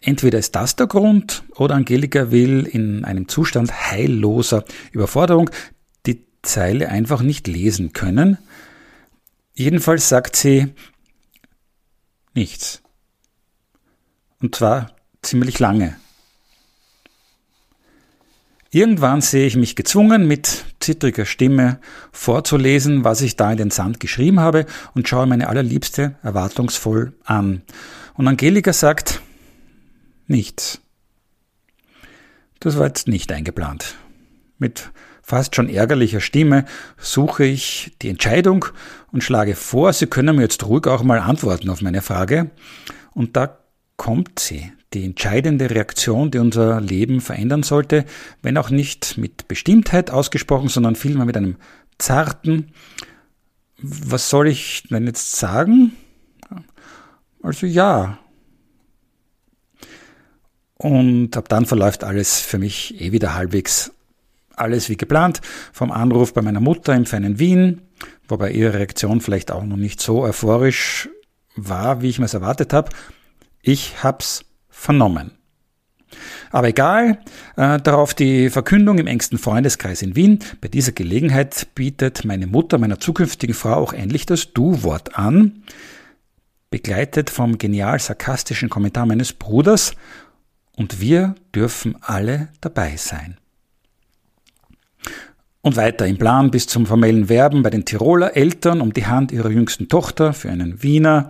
Entweder 0.01 0.39
ist 0.39 0.55
das 0.55 0.75
der 0.75 0.87
Grund 0.87 1.43
oder 1.55 1.75
Angelika 1.75 2.31
will 2.31 2.65
in 2.65 3.05
einem 3.05 3.27
Zustand 3.27 3.91
heilloser 3.91 4.65
Überforderung 4.91 5.51
die 6.07 6.25
Zeile 6.41 6.89
einfach 6.89 7.21
nicht 7.21 7.47
lesen 7.47 7.93
können. 7.93 8.39
Jedenfalls 9.53 10.09
sagt 10.09 10.35
sie 10.35 10.73
nichts. 12.33 12.81
Und 14.41 14.55
zwar 14.55 14.91
ziemlich 15.21 15.59
lange. 15.59 15.95
Irgendwann 18.75 19.21
sehe 19.21 19.47
ich 19.47 19.55
mich 19.55 19.77
gezwungen, 19.77 20.27
mit 20.27 20.65
zittriger 20.81 21.25
Stimme 21.25 21.79
vorzulesen, 22.11 23.05
was 23.05 23.21
ich 23.21 23.37
da 23.37 23.49
in 23.49 23.57
den 23.57 23.71
Sand 23.71 24.01
geschrieben 24.01 24.41
habe 24.41 24.65
und 24.93 25.07
schaue 25.07 25.27
meine 25.27 25.47
allerliebste 25.47 26.15
erwartungsvoll 26.23 27.13
an. 27.23 27.61
Und 28.15 28.27
Angelika 28.27 28.73
sagt 28.73 29.21
nichts. 30.27 30.81
Das 32.59 32.77
war 32.77 32.87
jetzt 32.87 33.07
nicht 33.07 33.31
eingeplant. 33.31 33.95
Mit 34.57 34.91
fast 35.21 35.55
schon 35.55 35.69
ärgerlicher 35.69 36.19
Stimme 36.19 36.65
suche 36.97 37.45
ich 37.45 37.95
die 38.01 38.09
Entscheidung 38.09 38.65
und 39.11 39.23
schlage 39.23 39.55
vor, 39.55 39.93
Sie 39.93 40.07
können 40.07 40.35
mir 40.35 40.41
jetzt 40.41 40.65
ruhig 40.65 40.87
auch 40.87 41.03
mal 41.03 41.19
antworten 41.19 41.69
auf 41.69 41.81
meine 41.81 42.01
Frage. 42.01 42.51
Und 43.13 43.37
da 43.37 43.57
kommt 43.97 44.39
sie, 44.39 44.71
die 44.93 45.05
entscheidende 45.05 45.69
Reaktion, 45.69 46.31
die 46.31 46.39
unser 46.39 46.81
Leben 46.81 47.21
verändern 47.21 47.63
sollte, 47.63 48.05
wenn 48.41 48.57
auch 48.57 48.69
nicht 48.69 49.17
mit 49.17 49.47
Bestimmtheit 49.47 50.11
ausgesprochen, 50.11 50.69
sondern 50.69 50.95
vielmehr 50.95 51.25
mit 51.25 51.37
einem 51.37 51.57
zarten, 51.97 52.71
was 53.77 54.29
soll 54.29 54.47
ich 54.47 54.83
denn 54.89 55.05
jetzt 55.05 55.35
sagen? 55.35 55.93
Also 57.41 57.67
ja. 57.67 58.17
Und 60.75 61.37
ab 61.37 61.49
dann 61.49 61.65
verläuft 61.65 62.03
alles 62.03 62.39
für 62.39 62.57
mich 62.57 62.99
eh 62.99 63.11
wieder 63.11 63.35
halbwegs 63.35 63.91
alles 64.55 64.89
wie 64.89 64.97
geplant. 64.97 65.41
Vom 65.73 65.91
Anruf 65.91 66.33
bei 66.33 66.41
meiner 66.41 66.59
Mutter 66.59 66.95
im 66.95 67.05
feinen 67.05 67.39
Wien, 67.39 67.81
wobei 68.27 68.51
ihre 68.51 68.75
Reaktion 68.75 69.21
vielleicht 69.21 69.51
auch 69.51 69.63
noch 69.63 69.77
nicht 69.77 70.01
so 70.01 70.21
euphorisch 70.21 71.09
war, 71.55 72.01
wie 72.01 72.09
ich 72.09 72.19
mir 72.19 72.25
es 72.25 72.33
erwartet 72.33 72.73
habe, 72.73 72.89
ich 73.65 74.03
hab's 74.03 74.45
vernommen. 74.69 75.31
Aber 76.51 76.69
egal, 76.69 77.19
äh, 77.57 77.79
darauf 77.81 78.13
die 78.13 78.49
Verkündung 78.49 78.97
im 78.97 79.07
engsten 79.07 79.37
Freundeskreis 79.37 80.01
in 80.01 80.15
Wien. 80.15 80.39
Bei 80.61 80.69
dieser 80.69 80.93
Gelegenheit 80.93 81.67
bietet 81.75 82.23
meine 82.23 82.47
Mutter 82.47 82.77
meiner 82.77 82.99
zukünftigen 82.99 83.55
Frau 83.55 83.73
auch 83.73 83.91
endlich 83.91 84.25
das 84.25 84.53
Du-Wort 84.53 85.17
an, 85.17 85.63
begleitet 86.69 87.29
vom 87.29 87.57
genial 87.57 87.99
sarkastischen 87.99 88.69
Kommentar 88.69 89.05
meines 89.05 89.33
Bruders, 89.33 89.93
und 90.77 90.99
wir 90.99 91.35
dürfen 91.53 91.95
alle 92.01 92.49
dabei 92.61 92.97
sein. 92.97 93.37
Und 95.61 95.77
weiter 95.77 96.05
im 96.05 96.17
Plan 96.17 96.51
bis 96.51 96.67
zum 96.67 96.85
formellen 96.85 97.27
Werben 97.29 97.63
bei 97.63 97.69
den 97.69 97.85
Tiroler 97.85 98.35
Eltern 98.35 98.81
um 98.81 98.93
die 98.93 99.07
Hand 99.07 99.31
ihrer 99.31 99.49
jüngsten 99.49 99.87
Tochter 99.87 100.33
für 100.33 100.49
einen 100.49 100.83
Wiener, 100.83 101.29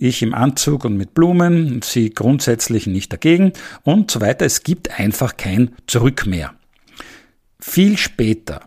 ich 0.00 0.22
im 0.22 0.32
Anzug 0.32 0.86
und 0.86 0.96
mit 0.96 1.12
Blumen, 1.12 1.82
sie 1.82 2.10
grundsätzlich 2.10 2.86
nicht 2.86 3.12
dagegen 3.12 3.52
und 3.82 4.10
so 4.10 4.20
weiter. 4.22 4.46
Es 4.46 4.62
gibt 4.62 4.98
einfach 4.98 5.36
kein 5.36 5.72
Zurück 5.86 6.26
mehr. 6.26 6.54
Viel 7.60 7.98
später 7.98 8.62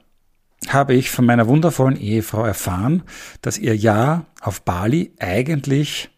habe 0.68 0.94
ich 0.94 1.10
von 1.10 1.26
meiner 1.26 1.48
wundervollen 1.48 2.00
Ehefrau 2.00 2.46
erfahren, 2.46 3.02
dass 3.42 3.58
ihr 3.58 3.76
Ja 3.76 4.28
auf 4.42 4.62
Bali 4.62 5.12
eigentlich 5.20 6.10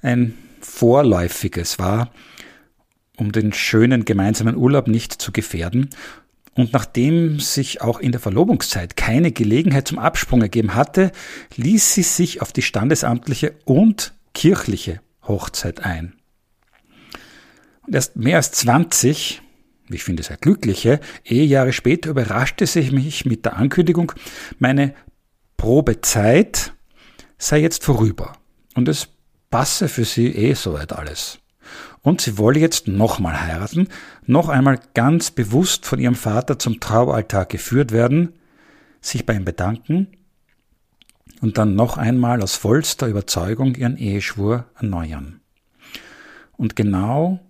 ein 0.00 0.38
vorläufiges 0.60 1.80
war, 1.80 2.12
um 3.16 3.32
den 3.32 3.52
schönen 3.52 4.04
gemeinsamen 4.04 4.56
Urlaub 4.56 4.86
nicht 4.86 5.12
zu 5.12 5.32
gefährden. 5.32 5.90
Und 6.54 6.72
nachdem 6.72 7.40
sich 7.40 7.82
auch 7.82 7.98
in 7.98 8.12
der 8.12 8.20
Verlobungszeit 8.20 8.96
keine 8.96 9.32
Gelegenheit 9.32 9.88
zum 9.88 9.98
Absprung 9.98 10.40
ergeben 10.40 10.74
hatte, 10.74 11.10
ließ 11.56 11.94
sie 11.94 12.02
sich 12.02 12.42
auf 12.42 12.52
die 12.52 12.62
standesamtliche 12.62 13.54
und 13.64 14.14
kirchliche 14.34 15.00
Hochzeit 15.22 15.84
ein. 15.84 16.14
Und 17.86 17.94
erst 17.94 18.16
mehr 18.16 18.36
als 18.36 18.52
20, 18.52 19.42
ich 19.90 20.04
finde 20.04 20.22
sehr 20.22 20.36
glückliche, 20.36 21.00
Ehejahre 21.24 21.72
später 21.72 22.10
überraschte 22.10 22.66
sie 22.66 22.90
mich 22.90 23.24
mit 23.24 23.44
der 23.44 23.56
Ankündigung, 23.56 24.12
meine 24.58 24.94
Probezeit 25.56 26.72
sei 27.38 27.58
jetzt 27.58 27.84
vorüber 27.84 28.34
und 28.74 28.88
es 28.88 29.08
passe 29.50 29.88
für 29.88 30.04
sie 30.04 30.28
eh 30.28 30.54
soweit 30.54 30.92
alles. 30.92 31.38
Und 32.02 32.20
sie 32.20 32.38
wolle 32.38 32.60
jetzt 32.60 32.88
nochmal 32.88 33.42
heiraten, 33.42 33.88
noch 34.24 34.48
einmal 34.48 34.80
ganz 34.94 35.30
bewusst 35.30 35.84
von 35.84 35.98
ihrem 35.98 36.14
Vater 36.14 36.58
zum 36.58 36.80
Traualtar 36.80 37.44
geführt 37.46 37.92
werden, 37.92 38.32
sich 39.00 39.26
bei 39.26 39.34
ihm 39.34 39.44
bedanken 39.44 40.08
und 41.40 41.58
dann 41.58 41.74
noch 41.74 41.96
einmal 41.96 42.42
aus 42.42 42.56
vollster 42.56 43.06
Überzeugung 43.06 43.74
ihren 43.74 43.96
Eheschwur 43.96 44.66
erneuern. 44.76 45.40
Und 46.56 46.76
genau 46.76 47.40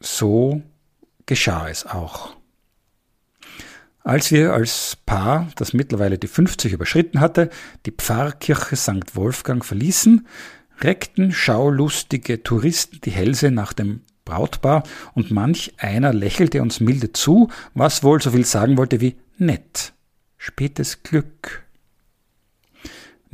so 0.00 0.62
geschah 1.26 1.68
es 1.68 1.86
auch. 1.86 2.36
Als 4.02 4.30
wir 4.30 4.52
als 4.52 4.98
Paar, 5.06 5.48
das 5.56 5.72
mittlerweile 5.72 6.18
die 6.18 6.26
50 6.26 6.72
überschritten 6.72 7.20
hatte, 7.20 7.48
die 7.86 7.90
Pfarrkirche 7.90 8.76
St. 8.76 9.14
Wolfgang 9.14 9.64
verließen, 9.64 10.26
reckten 10.80 11.32
schaulustige 11.32 12.42
Touristen 12.42 13.00
die 13.02 13.10
Hälse 13.10 13.50
nach 13.50 13.72
dem 13.72 14.02
Brautpaar 14.24 14.82
und 15.14 15.30
manch 15.30 15.72
einer 15.78 16.12
lächelte 16.12 16.62
uns 16.62 16.80
milde 16.80 17.12
zu, 17.12 17.50
was 17.74 18.02
wohl 18.02 18.20
so 18.20 18.30
viel 18.30 18.44
sagen 18.44 18.76
wollte 18.76 19.00
wie 19.00 19.16
nett, 19.38 19.94
spätes 20.36 21.02
Glück. 21.02 21.63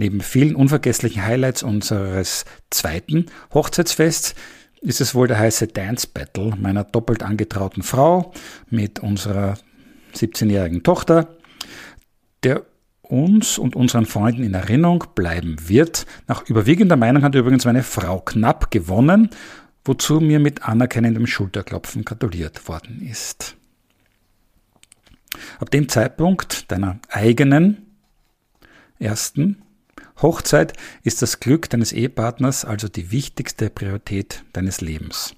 Neben 0.01 0.23
vielen 0.23 0.57
unvergesslichen 0.57 1.27
Highlights 1.27 1.63
unseres 1.63 2.47
zweiten 2.71 3.27
Hochzeitsfests 3.53 4.35
ist 4.81 5.03
es 5.03 5.15
wohl 5.15 5.29
der 5.29 5.39
heiße 5.39 5.67
Dance 5.67 6.09
Battle 6.09 6.55
meiner 6.57 6.85
doppelt 6.85 7.23
angetrauten 7.23 7.83
Frau 7.83 8.33
mit 8.71 9.01
unserer 9.01 9.59
17-jährigen 10.15 10.85
Tochter, 10.85 11.37
der 12.43 12.65
uns 13.03 13.59
und 13.59 13.77
unseren 13.77 14.07
Freunden 14.07 14.43
in 14.43 14.55
Erinnerung 14.55 15.05
bleiben 15.15 15.69
wird. 15.69 16.07
Nach 16.27 16.49
überwiegender 16.49 16.97
Meinung 16.97 17.23
hat 17.23 17.35
übrigens 17.35 17.67
meine 17.67 17.83
Frau 17.83 18.21
knapp 18.21 18.71
gewonnen, 18.71 19.29
wozu 19.85 20.19
mir 20.19 20.41
mit 20.41 20.63
anerkennendem 20.63 21.27
Schulterklopfen 21.27 22.07
gratuliert 22.07 22.69
worden 22.69 23.03
ist. 23.03 23.55
Ab 25.59 25.71
dem 25.71 25.91
Zeitpunkt 25.91 26.73
deiner 26.73 27.01
eigenen 27.11 27.83
ersten 28.99 29.61
Hochzeit 30.23 30.75
ist 31.03 31.23
das 31.23 31.41
Glück 31.41 31.71
deines 31.71 31.93
Ehepartners 31.93 32.65
also 32.65 32.89
die 32.89 33.11
wichtigste 33.11 33.71
Priorität 33.71 34.45
deines 34.53 34.81
Lebens. 34.81 35.35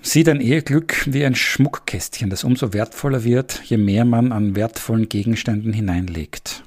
Sieh 0.00 0.22
dein 0.22 0.40
Eheglück 0.40 1.06
wie 1.06 1.24
ein 1.24 1.34
Schmuckkästchen, 1.34 2.30
das 2.30 2.44
umso 2.44 2.72
wertvoller 2.72 3.24
wird, 3.24 3.62
je 3.64 3.76
mehr 3.76 4.04
man 4.04 4.32
an 4.32 4.54
wertvollen 4.54 5.08
Gegenständen 5.08 5.72
hineinlegt. 5.72 6.62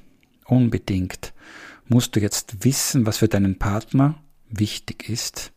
Unbedingt 0.45 1.33
musst 1.87 2.15
du 2.15 2.19
jetzt 2.19 2.65
wissen, 2.65 3.05
was 3.05 3.17
für 3.17 3.29
deinen 3.29 3.57
Partner 3.57 4.15
wichtig 4.49 5.07
ist, 5.09 5.53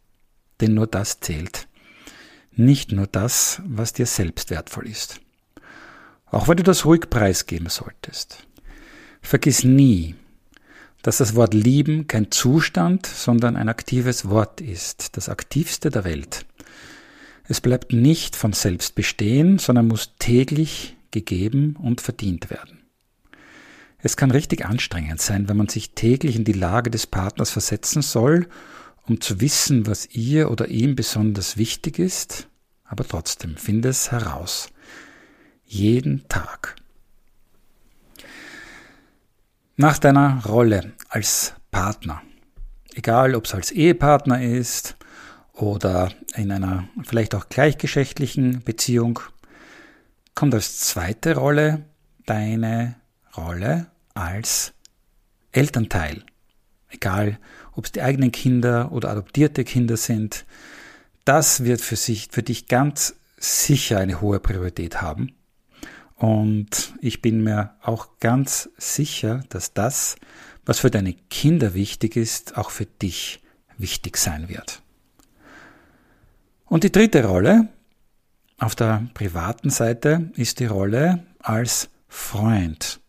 denn 0.61 0.75
nur 0.75 0.87
das 0.87 1.21
zählt. 1.21 1.67
Nicht 2.53 2.93
nur 2.93 3.09
das, 3.09 3.61
was 3.65 3.93
dir 3.93 4.07
selbst 4.07 4.51
wertvoll 4.51 4.87
ist. 4.87 5.21
Auch 6.27 6.47
wenn 6.47 6.57
du 6.57 6.63
das 6.63 6.85
ruhig 6.85 7.11
preisgeben 7.11 7.69
solltest. 7.69 8.47
Vergiss 9.21 9.65
nie, 9.65 10.15
dass 11.05 11.19
das 11.19 11.35
Wort 11.35 11.53
lieben 11.53 12.09
kein 12.09 12.31
Zustand, 12.31 13.05
sondern 13.05 13.57
ein 13.57 13.69
aktives 13.69 14.31
Wort 14.31 14.63
ist, 14.63 15.19
das 15.19 15.29
aktivste 15.29 15.91
der 15.91 16.03
Welt. 16.05 16.47
Es 17.47 17.61
bleibt 17.61 17.93
nicht 17.93 18.37
von 18.37 18.55
selbst 18.55 18.95
bestehen, 18.95 19.59
sondern 19.59 19.87
muss 19.87 20.15
täglich 20.19 20.97
gegeben 21.11 21.77
und 21.77 22.01
verdient 22.01 22.49
werden. 22.49 22.79
Es 23.99 24.17
kann 24.17 24.31
richtig 24.31 24.65
anstrengend 24.65 25.21
sein, 25.21 25.47
wenn 25.47 25.59
man 25.59 25.69
sich 25.69 25.91
täglich 25.91 26.37
in 26.37 26.45
die 26.45 26.55
Lage 26.55 26.91
des 26.91 27.07
Partners 27.07 27.51
versetzen 27.51 28.01
soll, 28.01 28.49
um 29.07 29.21
zu 29.21 29.43
wissen, 29.43 29.87
was 29.87 30.09
ihr 30.15 30.51
oder 30.51 30.69
ihm 30.69 30.97
besonders 30.97 31.59
wichtig 31.59 31.99
ist, 31.99 32.49
aber 32.83 33.07
trotzdem 33.07 33.59
finde 33.59 33.91
es 33.91 34.11
heraus. 34.11 34.71
Jeden 35.67 36.27
Tag. 36.31 36.77
Nach 39.77 39.99
deiner 39.99 40.41
Rolle 40.47 40.93
als 41.09 41.55
Partner, 41.73 42.23
egal 42.95 43.35
ob 43.35 43.47
es 43.47 43.55
als 43.55 43.73
Ehepartner 43.73 44.41
ist 44.41 44.95
oder 45.53 46.13
in 46.37 46.53
einer 46.53 46.89
vielleicht 47.03 47.35
auch 47.35 47.49
gleichgeschlechtlichen 47.49 48.63
Beziehung, 48.63 49.19
kommt 50.37 50.55
als 50.55 50.79
zweite 50.79 51.35
Rolle 51.35 51.87
deine 52.25 52.95
Rolle 53.37 53.89
als 54.15 54.75
Elternteil. 55.51 56.23
Egal, 56.89 57.41
ob 57.73 57.87
es 57.87 57.91
die 57.91 58.03
eigenen 58.03 58.31
Kinder 58.31 58.93
oder 58.93 59.11
adoptierte 59.11 59.65
Kinder 59.65 59.97
sind, 59.97 60.47
das 61.25 61.65
wird 61.65 61.81
für, 61.81 61.97
sich, 61.97 62.29
für 62.31 62.45
dich 62.45 62.69
ganz 62.69 63.17
sicher 63.39 63.99
eine 63.99 64.21
hohe 64.21 64.39
Priorität 64.39 65.03
haben. 65.03 65.35
Und 66.17 66.95
ich 67.01 67.23
bin 67.23 67.43
mir 67.43 67.75
auch 67.83 68.19
ganz 68.21 68.71
sicher, 68.77 69.43
dass 69.49 69.75
das, 69.75 70.17
was 70.65 70.79
für 70.79 70.91
deine 70.91 71.15
Kinder 71.15 71.75
wichtig 71.75 72.17
ist, 72.17 72.57
auch 72.57 72.71
für 72.71 72.87
dich 72.87 73.43
wichtig 73.77 74.17
sein 74.17 74.49
wird. 74.49 74.83
Und 76.67 76.85
die 76.85 76.93
dritte 76.93 77.25
Rolle 77.25 77.69
auf 78.59 78.75
der 78.75 79.07
privaten 79.15 79.71
Seite 79.71 80.31
ist 80.37 80.61
die 80.61 80.67
Rolle 80.67 81.25
als 81.41 81.91
Freund 82.09 83.01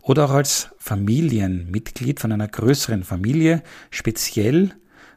oder 0.00 0.26
auch 0.26 0.30
als 0.30 0.70
Familienmitglied 0.78 2.20
von 2.20 2.30
einer 2.32 2.48
größeren 2.48 3.02
Familie, 3.02 3.62
speziell 3.90 4.74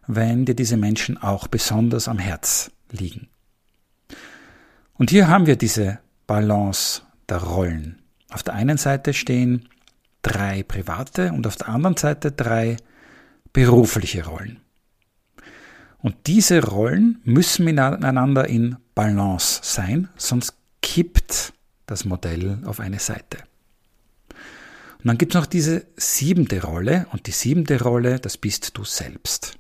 wenn 0.08 0.46
dir 0.46 0.56
diese 0.56 0.78
Menschen 0.78 1.18
auch 1.18 1.48
besonders 1.48 2.08
am 2.08 2.18
Herz 2.18 2.72
liegen. 2.92 3.30
Und 4.96 5.12
hier 5.12 5.28
haben 5.28 5.46
wir 5.46 5.56
diese 5.56 6.00
Balance 6.26 7.04
der 7.30 7.44
Rollen. 7.44 8.02
Auf 8.30 8.44
der 8.44 8.54
einen 8.54 8.78
Seite 8.78 9.14
stehen 9.14 9.70
drei 10.22 10.64
private 10.64 11.32
und 11.32 11.48
auf 11.48 11.56
der 11.56 11.70
anderen 11.70 11.98
Seite 11.98 12.32
drei 12.32 12.78
berufliche 13.54 14.26
Rollen. 14.26 14.60
Und 16.02 16.16
diese 16.28 16.64
Rollen 16.64 17.20
müssen 17.24 17.66
miteinander 17.66 18.48
in 18.48 18.78
Balance 18.96 19.60
sein, 19.64 20.10
sonst 20.16 20.54
kippt 20.82 21.54
das 21.86 22.06
Modell 22.06 22.60
auf 22.66 22.80
eine 22.80 23.00
Seite. 23.00 23.38
Und 25.00 25.08
dann 25.08 25.18
gibt 25.18 25.34
es 25.34 25.40
noch 25.40 25.46
diese 25.46 25.86
siebente 25.96 26.62
Rolle 26.62 27.08
und 27.12 27.28
die 27.28 27.32
siebente 27.32 27.82
Rolle, 27.82 28.20
das 28.20 28.38
bist 28.38 28.78
du 28.78 28.84
selbst. 28.84 29.58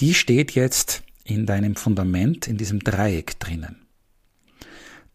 Die 0.00 0.14
steht 0.14 0.52
jetzt 0.52 1.02
in 1.24 1.46
deinem 1.46 1.76
Fundament, 1.76 2.48
in 2.48 2.56
diesem 2.56 2.80
Dreieck 2.80 3.38
drinnen. 3.38 3.79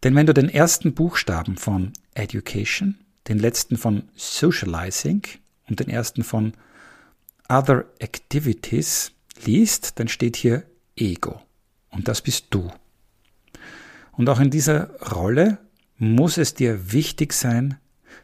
Denn 0.06 0.14
wenn 0.14 0.26
du 0.26 0.34
den 0.34 0.48
ersten 0.48 0.94
Buchstaben 0.94 1.56
von 1.56 1.92
Education, 2.14 2.96
den 3.26 3.40
letzten 3.40 3.76
von 3.76 4.04
Socializing 4.14 5.22
und 5.68 5.80
den 5.80 5.88
ersten 5.88 6.22
von 6.22 6.52
Other 7.48 7.86
Activities 7.98 9.10
liest, 9.44 9.98
dann 9.98 10.06
steht 10.06 10.36
hier 10.36 10.62
Ego. 10.94 11.42
Und 11.90 12.06
das 12.06 12.22
bist 12.22 12.46
du. 12.50 12.70
Und 14.12 14.28
auch 14.28 14.38
in 14.38 14.50
dieser 14.50 14.90
Rolle 15.00 15.58
muss 15.98 16.38
es 16.38 16.54
dir 16.54 16.92
wichtig 16.92 17.32
sein, 17.32 17.76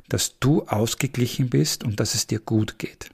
dass 0.09 0.39
du 0.39 0.63
ausgeglichen 0.69 1.51
bist 1.51 1.83
und 1.83 1.99
dass 1.99 2.15
es 2.15 2.29
dir 2.29 2.39
gut 2.39 2.79
geht. 2.79 3.11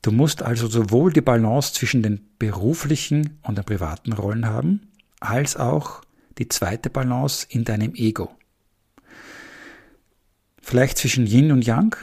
Du 0.00 0.10
musst 0.10 0.40
also 0.40 0.68
sowohl 0.68 1.12
die 1.12 1.20
Balance 1.20 1.74
zwischen 1.74 2.02
den 2.02 2.26
beruflichen 2.38 3.40
und 3.42 3.58
den 3.58 3.64
privaten 3.66 4.14
Rollen 4.14 4.46
haben, 4.46 4.88
als 5.20 5.58
auch 5.58 6.05
die 6.38 6.48
zweite 6.48 6.90
Balance 6.90 7.46
in 7.48 7.64
deinem 7.64 7.94
Ego. 7.94 8.34
Vielleicht 10.60 10.98
zwischen 10.98 11.26
Yin 11.26 11.52
und 11.52 11.64
Yang, 11.64 11.96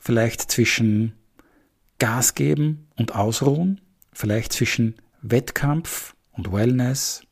vielleicht 0.00 0.50
zwischen 0.50 1.14
Gas 1.98 2.34
geben 2.34 2.88
und 2.96 3.14
ausruhen, 3.14 3.80
vielleicht 4.12 4.52
zwischen 4.52 4.96
Wettkampf 5.22 6.14
und 6.32 6.52
Wellness, 6.52 7.22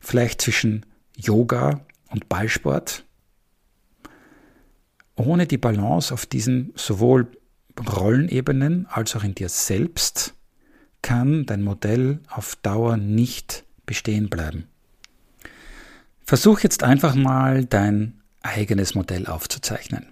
vielleicht 0.00 0.40
zwischen 0.40 0.86
Yoga 1.16 1.84
und 2.08 2.28
Ballsport. 2.28 3.04
Ohne 5.16 5.46
die 5.46 5.58
Balance 5.58 6.14
auf 6.14 6.24
diesen 6.24 6.72
sowohl 6.76 7.30
Rollenebenen 7.78 8.86
als 8.86 9.14
auch 9.16 9.24
in 9.24 9.34
dir 9.34 9.48
selbst 9.48 10.34
kann 11.02 11.46
dein 11.46 11.62
Modell 11.62 12.20
auf 12.28 12.56
Dauer 12.56 12.96
nicht 12.96 13.64
bestehen 13.90 14.30
bleiben. 14.30 14.68
Versuch 16.24 16.60
jetzt 16.60 16.84
einfach 16.84 17.16
mal 17.16 17.64
dein 17.64 18.22
eigenes 18.40 18.94
Modell 18.94 19.26
aufzuzeichnen. 19.26 20.06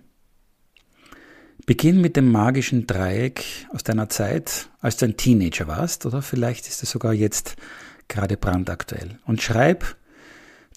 Beginn 1.64 2.00
mit 2.00 2.16
dem 2.16 2.32
magischen 2.32 2.88
Dreieck 2.88 3.44
aus 3.72 3.84
deiner 3.84 4.08
Zeit, 4.08 4.68
als 4.80 4.96
du 4.96 5.04
ein 5.04 5.16
Teenager 5.16 5.68
warst, 5.68 6.06
oder 6.06 6.22
vielleicht 6.22 6.66
ist 6.66 6.82
es 6.82 6.90
sogar 6.90 7.12
jetzt 7.12 7.54
gerade 8.08 8.36
brandaktuell. 8.36 9.20
Und 9.26 9.42
schreib 9.42 9.96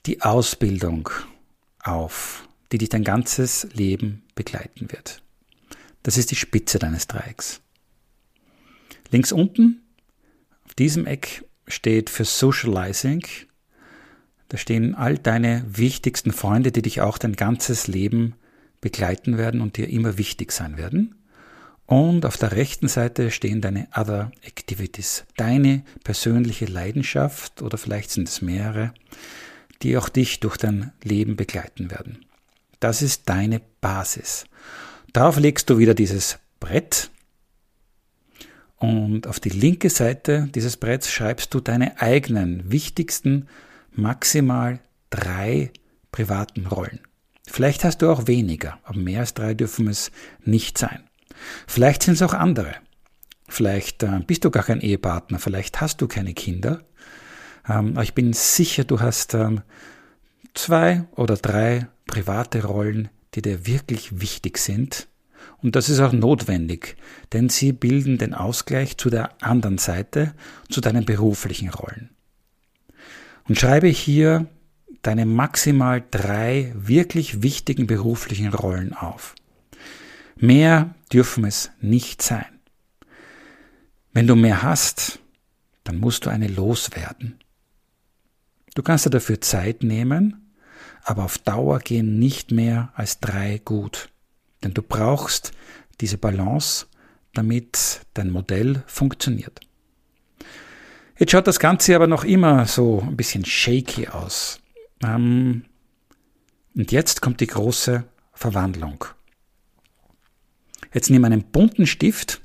die 0.05 0.21
Ausbildung 0.21 1.09
auf, 1.81 2.47
die 2.71 2.77
dich 2.77 2.89
dein 2.89 3.03
ganzes 3.03 3.67
Leben 3.73 4.21
begleiten 4.35 4.91
wird. 4.91 5.23
Das 6.03 6.19
ist 6.19 6.29
die 6.29 6.35
Spitze 6.35 6.77
deines 6.77 7.07
Dreiecks. 7.07 7.61
Links 9.09 9.31
unten, 9.31 9.81
auf 10.65 10.75
diesem 10.75 11.07
Eck, 11.07 11.43
steht 11.71 12.09
für 12.09 12.25
Socializing. 12.25 13.25
Da 14.49 14.57
stehen 14.57 14.95
all 14.95 15.17
deine 15.17 15.65
wichtigsten 15.67 16.31
Freunde, 16.31 16.71
die 16.71 16.81
dich 16.81 17.01
auch 17.01 17.17
dein 17.17 17.35
ganzes 17.35 17.87
Leben 17.87 18.35
begleiten 18.81 19.37
werden 19.37 19.61
und 19.61 19.77
dir 19.77 19.89
immer 19.89 20.17
wichtig 20.17 20.51
sein 20.51 20.77
werden. 20.77 21.15
Und 21.85 22.25
auf 22.25 22.37
der 22.37 22.53
rechten 22.53 22.87
Seite 22.87 23.31
stehen 23.31 23.61
deine 23.61 23.87
Other 23.95 24.31
Activities, 24.43 25.25
deine 25.35 25.83
persönliche 26.03 26.65
Leidenschaft 26.65 27.61
oder 27.61 27.77
vielleicht 27.77 28.11
sind 28.11 28.29
es 28.29 28.41
mehrere, 28.41 28.93
die 29.81 29.97
auch 29.97 30.09
dich 30.09 30.39
durch 30.39 30.57
dein 30.57 30.93
Leben 31.03 31.35
begleiten 31.35 31.91
werden. 31.91 32.25
Das 32.79 33.01
ist 33.01 33.27
deine 33.27 33.61
Basis. 33.81 34.45
Darauf 35.13 35.37
legst 35.37 35.69
du 35.69 35.77
wieder 35.77 35.93
dieses 35.93 36.39
Brett 36.59 37.11
und 38.81 39.27
auf 39.27 39.39
die 39.39 39.49
linke 39.49 39.91
Seite 39.91 40.49
dieses 40.55 40.75
Bretts 40.75 41.11
schreibst 41.11 41.53
du 41.53 41.59
deine 41.59 42.01
eigenen 42.01 42.71
wichtigsten 42.71 43.47
maximal 43.91 44.79
drei 45.11 45.71
privaten 46.11 46.65
Rollen. 46.65 46.99
Vielleicht 47.47 47.83
hast 47.83 48.01
du 48.01 48.09
auch 48.09 48.25
weniger, 48.25 48.79
aber 48.83 48.97
mehr 48.97 49.19
als 49.19 49.35
drei 49.35 49.53
dürfen 49.53 49.87
es 49.87 50.11
nicht 50.43 50.79
sein. 50.79 51.03
Vielleicht 51.67 52.01
sind 52.01 52.15
es 52.15 52.23
auch 52.23 52.33
andere. 52.33 52.73
Vielleicht 53.47 54.01
äh, 54.01 54.19
bist 54.25 54.45
du 54.45 54.49
gar 54.49 54.63
kein 54.63 54.81
Ehepartner, 54.81 55.37
vielleicht 55.37 55.79
hast 55.79 56.01
du 56.01 56.07
keine 56.07 56.33
Kinder. 56.33 56.81
Ähm, 57.69 57.91
aber 57.91 58.03
ich 58.03 58.15
bin 58.15 58.33
sicher, 58.33 58.83
du 58.83 58.99
hast 58.99 59.35
ähm, 59.35 59.61
zwei 60.55 61.03
oder 61.15 61.35
drei 61.35 61.87
private 62.07 62.63
Rollen, 62.65 63.09
die 63.35 63.43
dir 63.43 63.67
wirklich 63.67 64.21
wichtig 64.21 64.57
sind. 64.57 65.07
Und 65.61 65.75
das 65.75 65.89
ist 65.89 65.99
auch 65.99 66.13
notwendig, 66.13 66.97
denn 67.33 67.49
sie 67.49 67.71
bilden 67.71 68.17
den 68.17 68.33
Ausgleich 68.33 68.97
zu 68.97 69.09
der 69.09 69.31
anderen 69.43 69.77
Seite, 69.77 70.33
zu 70.69 70.81
deinen 70.81 71.05
beruflichen 71.05 71.69
Rollen. 71.69 72.09
Und 73.47 73.59
schreibe 73.59 73.87
hier 73.87 74.47
deine 75.01 75.25
maximal 75.25 76.03
drei 76.09 76.73
wirklich 76.75 77.43
wichtigen 77.43 77.87
beruflichen 77.87 78.53
Rollen 78.53 78.93
auf. 78.93 79.35
Mehr 80.37 80.95
dürfen 81.11 81.45
es 81.45 81.71
nicht 81.79 82.21
sein. 82.21 82.45
Wenn 84.13 84.27
du 84.27 84.35
mehr 84.35 84.63
hast, 84.63 85.19
dann 85.83 85.99
musst 85.99 86.25
du 86.25 86.29
eine 86.29 86.47
loswerden. 86.47 87.39
Du 88.73 88.83
kannst 88.83 89.05
dir 89.05 89.09
dafür 89.09 89.41
Zeit 89.41 89.83
nehmen, 89.83 90.53
aber 91.03 91.23
auf 91.25 91.37
Dauer 91.37 91.79
gehen 91.79 92.19
nicht 92.19 92.51
mehr 92.51 92.91
als 92.95 93.19
drei 93.19 93.61
gut. 93.63 94.09
Denn 94.63 94.73
du 94.73 94.81
brauchst 94.81 95.51
diese 95.99 96.17
Balance, 96.17 96.87
damit 97.33 98.01
dein 98.13 98.29
Modell 98.29 98.83
funktioniert. 98.87 99.59
Jetzt 101.17 101.31
schaut 101.31 101.47
das 101.47 101.59
Ganze 101.59 101.95
aber 101.95 102.07
noch 102.07 102.23
immer 102.23 102.65
so 102.65 103.01
ein 103.01 103.15
bisschen 103.15 103.45
shaky 103.45 104.07
aus. 104.07 104.59
Ähm, 105.03 105.65
und 106.75 106.91
jetzt 106.91 107.21
kommt 107.21 107.41
die 107.41 107.47
große 107.47 108.03
Verwandlung. 108.33 109.05
Jetzt 110.93 111.09
nimm 111.09 111.23
einen 111.25 111.43
bunten 111.43 111.85
Stift 111.85 112.41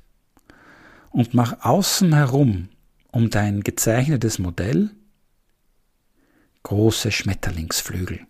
und 1.11 1.35
mach 1.35 1.65
außen 1.65 2.15
herum 2.15 2.69
um 3.11 3.31
dein 3.31 3.63
gezeichnetes 3.63 4.39
Modell 4.39 4.91
große 6.65 7.13
Schmetterlingsflügel. 7.13 8.27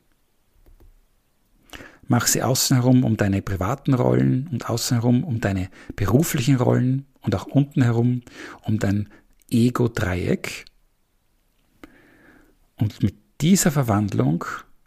Mach 2.08 2.26
sie 2.26 2.42
außen 2.42 2.76
herum 2.76 3.04
um 3.04 3.16
deine 3.16 3.42
privaten 3.42 3.94
Rollen 3.94 4.48
und 4.52 4.70
außen 4.70 4.98
herum 5.00 5.24
um 5.24 5.40
deine 5.40 5.68
beruflichen 5.96 6.56
Rollen 6.56 7.06
und 7.20 7.34
auch 7.34 7.46
unten 7.46 7.82
herum 7.82 8.22
um 8.62 8.78
dein 8.78 9.08
Ego-Dreieck. 9.50 10.64
Und 12.76 13.02
mit 13.02 13.16
dieser 13.40 13.70
Verwandlung 13.70 14.44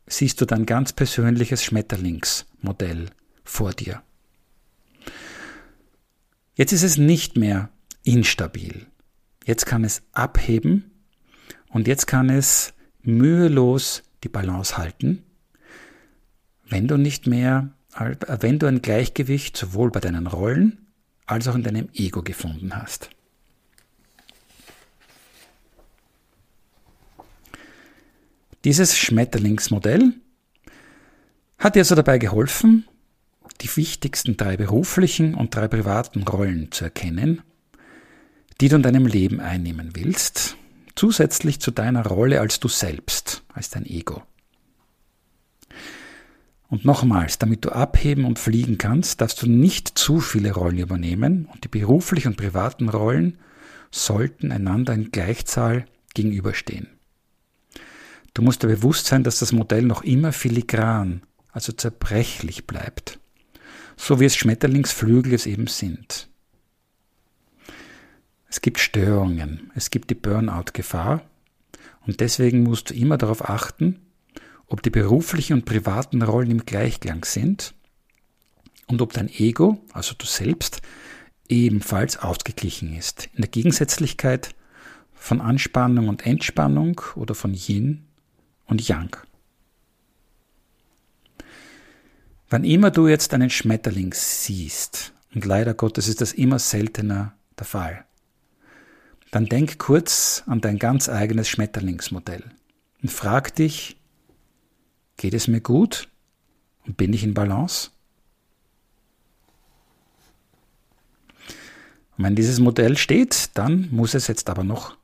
siehst 0.07 0.39
du 0.41 0.45
dein 0.45 0.65
ganz 0.65 0.93
persönliches 0.93 1.63
Schmetterlingsmodell 1.63 3.09
vor 3.43 3.74
dir. 3.74 4.01
Jetzt 6.55 6.74
ist 6.74 6.84
es 6.84 6.97
nicht 6.97 7.38
mehr 7.38 7.70
instabil. 8.03 8.88
Jetzt 9.45 9.65
kann 9.65 9.84
es 9.84 10.01
abheben 10.11 10.91
und 11.70 11.88
jetzt 11.88 12.05
kann 12.05 12.30
es 12.30 12.74
mühelos 13.01 14.03
die 14.24 14.30
Balance 14.30 14.78
halten, 14.78 15.24
wenn 16.70 16.88
du 16.88 16.97
nicht 16.97 17.28
mehr, 17.28 17.70
wenn 17.95 18.59
du 18.59 18.67
ein 18.67 18.82
Gleichgewicht 18.82 19.57
sowohl 19.57 19.91
bei 19.91 19.99
deinen 19.99 20.28
Rollen 20.28 20.88
als 21.26 21.47
auch 21.47 21.55
in 21.55 21.63
deinem 21.63 21.89
Ego 21.93 22.24
gefunden 22.24 22.76
hast. 22.76 23.09
Dieses 28.63 28.97
Schmetterlingsmodell 28.97 30.13
hat 31.57 31.76
dir 31.76 31.80
also 31.80 31.95
dabei 31.95 32.17
geholfen, 32.17 32.86
die 33.61 33.76
wichtigsten 33.76 34.38
drei 34.38 34.57
beruflichen 34.57 35.34
und 35.34 35.55
drei 35.55 35.67
privaten 35.67 36.24
Rollen 36.24 36.72
zu 36.72 36.86
erkennen, 36.86 37.41
die 38.59 38.70
du 38.70 38.76
in 38.76 38.84
deinem 38.84 39.05
Leben 39.05 39.39
einnehmen 39.39 39.91
willst, 39.93 40.57
zusätzlich 40.95 41.59
zu 41.59 41.72
deiner 41.72 42.05
Rolle 42.05 42.41
als 42.41 42.59
du 42.59 42.67
selbst, 42.67 43.43
als 43.53 43.70
dein 43.70 43.86
Ego. 43.86 44.24
Und 46.70 46.86
nochmals, 46.86 47.39
damit 47.39 47.65
du 47.65 47.70
abheben 47.70 48.26
und 48.26 48.38
fliegen 48.38 48.78
kannst, 48.78 49.22
darfst 49.22 49.41
du 49.41 49.47
nicht 49.47 49.97
zu 49.97 50.20
viele 50.20 50.51
Rollen 50.51 50.78
übernehmen 50.78 51.49
und 51.51 51.63
die 51.63 51.67
beruflichen 51.67 52.30
und 52.30 52.38
privaten 52.38 52.89
Rollen 52.89 53.39
sollten 53.91 54.51
einander 54.51 54.93
in 54.93 55.09
Gleichzahl 55.11 55.86
gegenüberstehen. 56.13 56.88
Du 58.36 58.43
musst 58.43 58.61
dir 58.61 58.67
bewusst 58.67 59.07
sein, 59.07 59.24
dass 59.24 59.39
das 59.39 59.51
Modell 59.51 59.82
noch 59.82 60.03
immer 60.03 60.32
filigran, 60.32 61.24
also 61.51 61.74
zerbrechlich 61.74 62.67
bleibt, 62.67 63.20
so 63.97 64.20
wie 64.20 64.26
es 64.26 64.36
Schmetterlingsflügel 64.36 65.34
es 65.34 65.47
eben 65.47 65.65
sind. 65.65 66.30
Es 68.47 68.61
gibt 68.61 68.80
Störungen, 68.80 69.72
es 69.74 69.89
gibt 69.89 70.11
die 70.11 70.15
Burnout-Gefahr 70.15 71.24
und 72.05 72.20
deswegen 72.20 72.61
musst 72.61 72.91
du 72.91 72.93
immer 72.93 73.17
darauf 73.17 73.49
achten, 73.49 73.99
ob 74.70 74.84
die 74.84 74.89
beruflichen 74.89 75.53
und 75.53 75.65
privaten 75.65 76.22
Rollen 76.22 76.51
im 76.51 76.65
Gleichklang 76.65 77.26
sind 77.26 77.74
und 78.88 79.01
ob 79.01 79.13
dein 79.13 79.30
Ego, 79.30 79.80
also 79.93 80.13
du 80.17 80.26
selbst, 80.26 80.82
ebenfalls 81.47 82.17
ausgeglichen 82.17 82.95
ist. 82.95 83.30
In 83.34 83.41
der 83.41 83.49
Gegensätzlichkeit 83.49 84.55
von 85.13 85.41
Anspannung 85.41 86.07
und 86.07 86.26
Entspannung 86.26 87.01
oder 87.15 87.36
von 87.36 87.53
Yin 87.53 88.05
und 88.67 88.88
Yang. 88.88 89.17
Wann 92.49 92.63
immer 92.63 92.89
du 92.89 93.07
jetzt 93.07 93.34
einen 93.34 93.49
Schmetterling 93.49 94.13
siehst, 94.13 95.13
und 95.36 95.45
leider 95.45 95.76
Gottes 95.76 96.07
ist 96.07 96.22
das 96.22 96.34
immer 96.34 96.57
seltener 96.57 97.34
der 97.57 97.65
Fall, 97.65 98.05
dann 99.32 99.45
denk 99.45 99.78
kurz 99.78 100.43
an 100.47 100.61
dein 100.61 100.80
ganz 100.80 101.09
eigenes 101.09 101.47
Schmetterlingsmodell 101.47 102.43
und 103.03 103.11
frag 103.11 103.53
dich, 103.55 103.98
geht 105.20 105.34
es 105.34 105.49
mir 105.49 105.59
gut 105.59 106.07
und 106.88 106.97
bin 106.97 107.13
ich 107.13 107.24
in 107.24 107.34
Balance? 107.34 107.91
Und 112.17 112.24
wenn 112.24 112.36
dieses 112.36 112.59
Modell 112.59 112.97
steht, 112.97 113.51
dann 113.53 113.89
muss 113.91 114.13
es 114.13 114.28
jetzt 114.28 114.49
aber 114.49 114.63
noch 114.63 114.97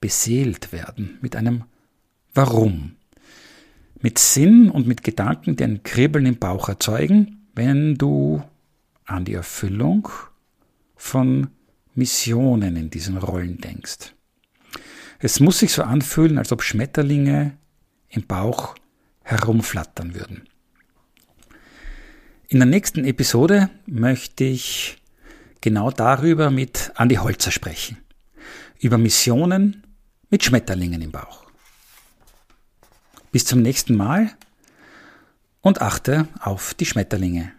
beseelt 0.00 0.72
werden 0.72 1.18
mit 1.20 1.36
einem 1.36 1.64
Warum. 2.32 2.96
Mit 4.00 4.18
Sinn 4.18 4.70
und 4.70 4.86
mit 4.86 5.04
Gedanken, 5.04 5.56
die 5.56 5.64
ein 5.64 5.82
Kribbeln 5.82 6.24
im 6.24 6.38
Bauch 6.38 6.68
erzeugen, 6.68 7.46
wenn 7.54 7.96
du 7.96 8.42
an 9.04 9.26
die 9.26 9.34
Erfüllung 9.34 10.08
von 10.96 11.48
Missionen 11.94 12.76
in 12.76 12.88
diesen 12.88 13.18
Rollen 13.18 13.58
denkst. 13.58 14.14
Es 15.18 15.38
muss 15.38 15.58
sich 15.58 15.72
so 15.72 15.82
anfühlen, 15.82 16.38
als 16.38 16.50
ob 16.50 16.62
Schmetterlinge 16.62 17.58
im 18.08 18.26
Bauch 18.26 18.74
herumflattern 19.30 20.14
würden. 20.14 20.48
In 22.48 22.58
der 22.58 22.66
nächsten 22.66 23.04
Episode 23.04 23.70
möchte 23.86 24.42
ich 24.42 24.98
genau 25.60 25.90
darüber 25.92 26.50
mit 26.50 26.90
Andi 26.96 27.14
Holzer 27.14 27.52
sprechen. 27.52 27.98
Über 28.80 28.98
Missionen 28.98 29.86
mit 30.30 30.44
Schmetterlingen 30.44 31.00
im 31.00 31.12
Bauch. 31.12 31.44
Bis 33.30 33.44
zum 33.44 33.62
nächsten 33.62 33.94
Mal 33.94 34.32
und 35.60 35.80
achte 35.80 36.26
auf 36.40 36.74
die 36.74 36.86
Schmetterlinge. 36.86 37.52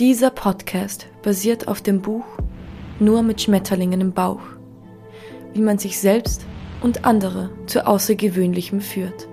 Dieser 0.00 0.30
Podcast 0.30 1.06
basiert 1.22 1.68
auf 1.68 1.80
dem 1.80 2.02
Buch 2.02 2.26
Nur 2.98 3.22
mit 3.22 3.40
Schmetterlingen 3.40 4.00
im 4.00 4.12
Bauch, 4.12 4.42
wie 5.52 5.60
man 5.60 5.78
sich 5.78 6.00
selbst 6.00 6.44
und 6.84 7.06
andere 7.06 7.48
zu 7.64 7.86
Außergewöhnlichem 7.86 8.82
führt, 8.82 9.26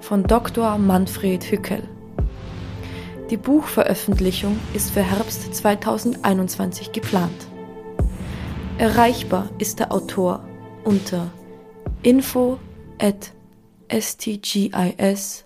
von 0.00 0.22
Dr. 0.22 0.78
Manfred 0.78 1.44
Hückel. 1.44 1.82
Die 3.28 3.36
Buchveröffentlichung 3.36 4.58
ist 4.72 4.92
für 4.92 5.02
Herbst 5.02 5.54
2021 5.54 6.92
geplant. 6.92 7.48
Erreichbar 8.78 9.50
ist 9.58 9.78
der 9.78 9.92
Autor 9.92 10.48
unter 10.84 11.30
info 12.02 12.58
at 12.98 13.32
stgis.at. 13.90 15.44